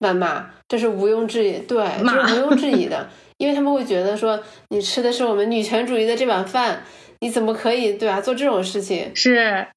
[0.00, 4.40] 谩骂，这是毋庸置疑，对，这是毋庸置疑的，因为他们会觉得说
[4.70, 6.82] 你吃的是我们女权主义的这碗饭，
[7.20, 9.12] 你怎么可以对吧做这种事情？
[9.14, 9.68] 是，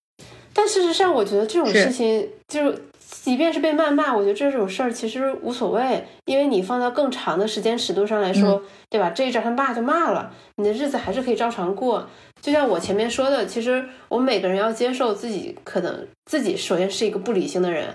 [0.53, 2.83] 但事实上我觉得这种事情就是。
[3.23, 9.09] 即便是被谩骂，我觉得这种事儿其实无所谓，因为你放到更长的时间尺度上来说，对吧？
[9.09, 12.09] 这一阵他骂就骂了，你的日子还是可以照常过。
[12.41, 17.93] 就像我前面说的，其实我们每个人要接受自己，可能自己首先是一个不理性的人，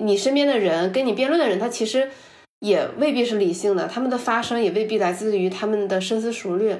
[0.00, 2.10] 你身边的人跟你辩论的人，他其实
[2.60, 6.74] 也未必是理性的，他们的发声也未必来自于他们的深思熟虑。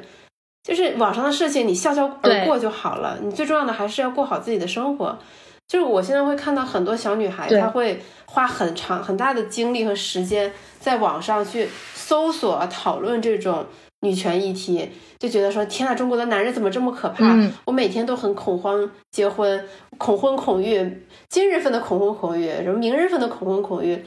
[0.63, 5.19] 就是网上的事情，你笑笑而过就好了，你最重要的还是要过好自己的生活。
[5.67, 13.65] 就是我现在会看到很多小女孩，她会花很长很大的精力和时间在网上去搜索讨论这种
[14.01, 17.37] 女权议题，就觉得说天呐，中国的男人怎么这么可怕？
[17.65, 19.65] 我每天都很恐慌，结婚
[19.97, 24.05] 恐婚恐育，今日份的恐婚恐育，什么明日份的恐婚恐育，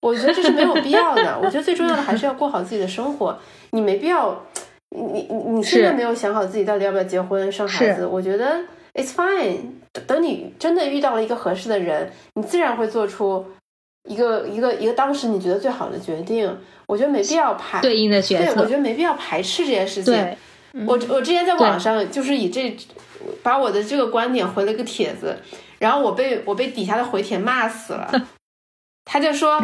[0.00, 1.38] 我觉得这是没有必要的。
[1.42, 3.38] 我觉得最重要的还是要过好自己的生活，
[3.72, 4.46] 你没必要，
[4.94, 8.60] 你你你现在没有想好自己到底要不要结婚生孩子，我觉得。
[8.94, 9.56] It's fine。
[10.06, 13.46] 等你真的遇到了一个合适的人，你自然会做出
[14.04, 16.58] 一个一个一个当时你觉得最好的决定。
[16.86, 18.54] 我觉得没必要排对应的角色。
[18.54, 20.14] 对，我觉得没必要排斥这件事情。
[20.86, 22.76] 我我之前在网上就是以这
[23.42, 25.38] 把我的这个观点回了个帖子，
[25.78, 28.12] 然后我被我被底下的回帖骂死了。
[29.06, 29.58] 他就说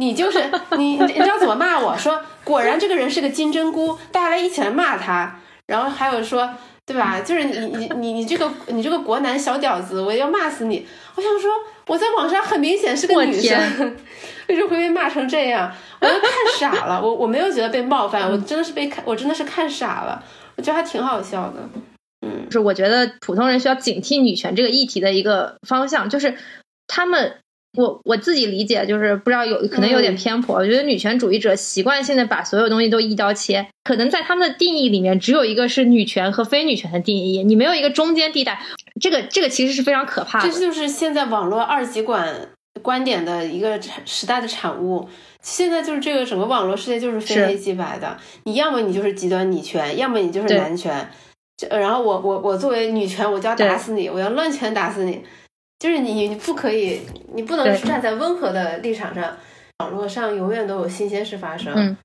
[0.00, 1.96] 你就是你，你知道怎么骂我？
[1.96, 5.38] 说果然这个人是个金针菇，大家来一起来骂他。
[5.66, 6.50] 然后还有说。
[6.86, 7.20] 对吧？
[7.20, 10.84] 就是你你你你这个你这个国男小屌子，我要骂死你！
[11.14, 11.48] 我想说，
[11.86, 13.96] 我在网上很明显是个女生，
[14.48, 15.72] 为什么会被骂成这样？
[16.00, 16.28] 我都看
[16.58, 20.20] 傻了，我我没有觉得被冒犯，我真的是被看，我真的是看傻了。
[20.56, 21.60] 我觉得还挺好笑的。
[22.26, 26.36] 嗯，就是我觉得普通人需要警惕女权这个议题的一个方向，就是
[26.88, 27.36] 他们。
[27.76, 38.60] 我我自己理解就是不知道有可能有点偏颇，我觉得女权主义者习惯性的把所有东西都一刀切，可能在他们的定义里面只有一个是女权和非女权的定义，你没有一个中间地带，
[39.00, 40.50] 这个这个其实是非常可怕的。
[40.50, 42.48] 这就是现在网络二极管
[42.82, 45.08] 观点的一个产时代的产物。
[45.42, 51.08] 现在就是这个整个网络世界就是非黑即白的，你要么你就是极端女权，要么你就是男权。
[51.70, 55.22] 然后我我我作为女权，我就要打死你，我要乱拳打死你。
[55.80, 57.00] 就是你，你不可以，
[57.34, 59.36] 你不能站在温和的立场上。
[59.78, 61.96] 网络上永远都有新鲜事发生，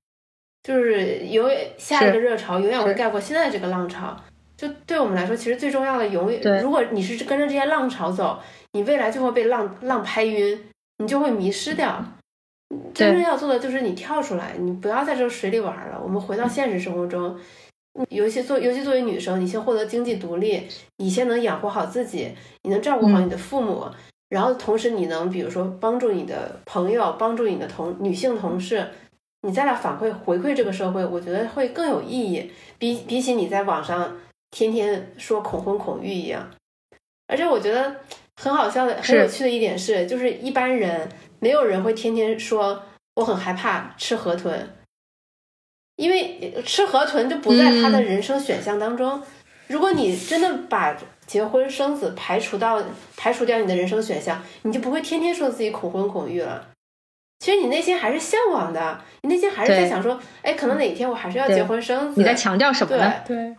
[0.62, 4.16] 就是永远下一个热潮永远会盖过现在这个浪潮。
[4.56, 8.40] 就对我们来说，其实最重要的永远，如果你是跟着这些浪潮走，
[8.72, 10.58] 你未来就会被浪浪拍晕，
[10.96, 12.02] 你就会迷失掉。
[12.94, 16.00] 真正要做的就是你跳出来，你不要在这个水里玩了。
[16.02, 17.38] 我们回到现实生活中。
[18.10, 20.66] 尤其作，尤其作为女生，你先获得经济独立，
[20.98, 23.86] 你先能养活好自己，你能照顾好你的父母，
[24.28, 28.86] 然后同时你能，比如说帮助你的朋友，帮助你的同女性同事，
[29.42, 34.16] 你再来反馈回馈这个社会，我觉得会更有意义，比比起你在网上
[34.50, 36.50] 天天说恐婚恐育一样。
[37.28, 37.96] 而且我觉得
[38.36, 41.08] 很好笑的、很有趣的一点是，就是一般人
[41.40, 42.82] 没有人会天天说
[43.14, 44.68] 我很害怕吃河豚。
[45.96, 49.22] 因为吃河豚就不在他的人生选项当中。
[49.66, 50.96] 如果你真的把
[51.26, 52.80] 结婚生子排除到
[53.16, 56.68] 排除掉你的人生选项，你就不会天天说自己恐婚恐育了。
[57.40, 62.20] 其实你内心还是向往的，你内心还是在想说，哎，可能哪天我还是要结婚生子。
[62.20, 63.12] 你在强调什么呢？
[63.26, 63.56] 对，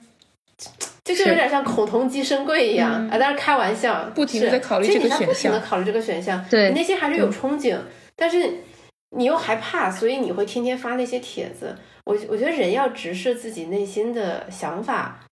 [1.04, 3.18] 这就有点像恐同鸡生贵一样啊！
[3.20, 6.44] 但是开玩笑，不停的在考虑这个选项，不停的考虑这个选项。
[6.50, 7.78] 对，你内心还是有憧憬，
[8.16, 8.64] 但是
[9.12, 11.76] 你又害怕，所以你会天天发那些帖子。
[12.08, 15.26] 我我觉得人要直视自己内心的想法，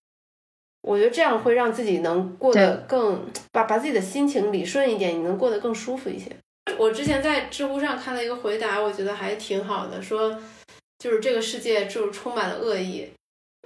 [0.82, 6.30] 我觉得这样会让自己能过得更把把自己的心情理顺一点，你能过得更舒服一些。
[6.78, 10.38] 我之前在知乎上看了一个回答，我觉得还挺好的，说
[11.00, 13.08] 就是这个世界就是充满了恶意，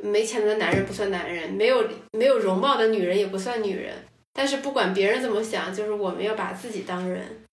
[0.03, 3.95] 没钱的男人不算男人，没有没有容貌的女人也不算女人，
[4.33, 7.43] 但是不管别人怎么想，就是我们要把自己当人。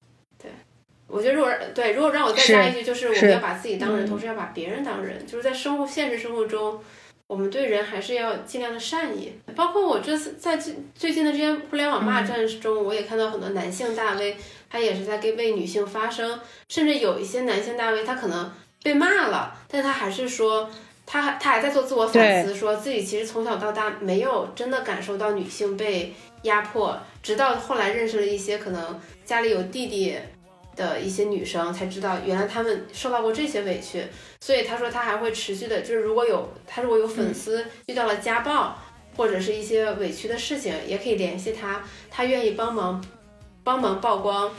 [1.08, 6.80] 对，我觉得如果对，如果让我再加一句，就是我们要把自己当人，同时要把别人当人，就是在生活现实生活中，
[7.26, 9.32] 我们对人还是要尽量的善意。
[9.54, 14.36] 包括我这次在最最近的这些互联网骂战中，我也看到很多男性大 V，
[14.68, 18.52] 他也是在给为女性发声，甚至有一些男性大 V，他可能
[18.82, 20.70] 被骂了，但他还是说。
[21.08, 26.12] 他还他还在做自我反思，说自己其实从小到大没有真的感受到女性被
[26.42, 30.18] 压迫，直到后来认识了一些可能家里有弟弟
[30.76, 34.04] 的一些女生，才知道原来她们受到过这些委屈。
[34.40, 38.78] 所以他说他还会持续的，就是如果有他如果有粉丝遇到了家暴
[39.16, 43.04] 或者是一些委屈的事情，也可以联系他，他愿意帮忙
[43.64, 44.52] 帮忙曝光，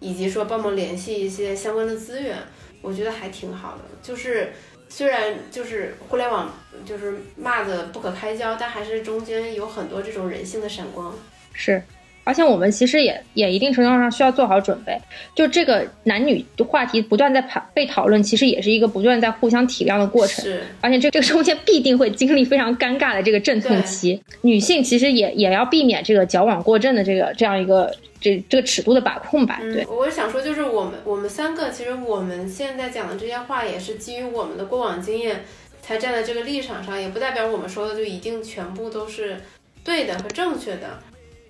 [0.00, 2.36] 以及说帮忙联系一些相关的资源，
[2.82, 4.52] 我觉得还挺好的，就是。
[4.92, 6.52] 虽然就是互联网
[6.84, 11.16] 就是骂的不可开交，但还是中间有很多这种人性的闪光。
[11.52, 11.80] 是，
[12.24, 15.00] 而且我们其实也也一定程度上需要做好准备，
[15.34, 20.44] 就这个男女话题不断在讨被讨论，其实也是一个不断在互相体谅的过程。
[20.44, 27.92] 是，而且这这个中间必定会经历非常尴尬的这个阵痛期，女性其实也也要避免这个矫枉过正的这个这样一个。
[28.22, 35.42] 这这个尺度的把控吧，对，我是想说，就是我们我们三个，其实我们现在讲的这些话，也是基于我们的过往经验，
[35.80, 39.40] 才站在这个立场上，也不代表我们说的就一定全部都是
[39.82, 40.98] 对的和正确的。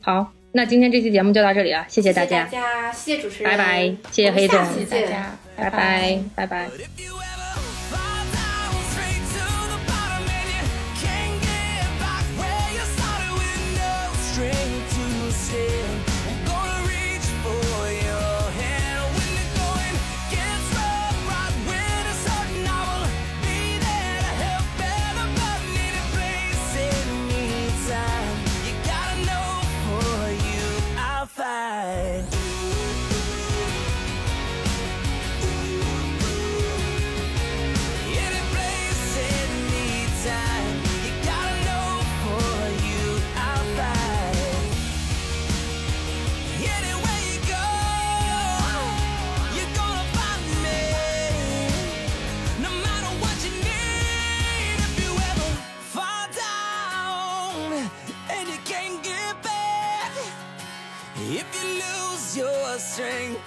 [0.01, 2.48] 好，那今天这期节目就到这里了，谢谢大家，
[2.93, 6.68] 谢谢主持人，拜拜，谢谢黑总，谢谢大家，拜拜，拜拜。
[31.51, 32.40] right.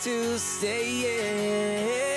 [0.04, 2.13] to say it.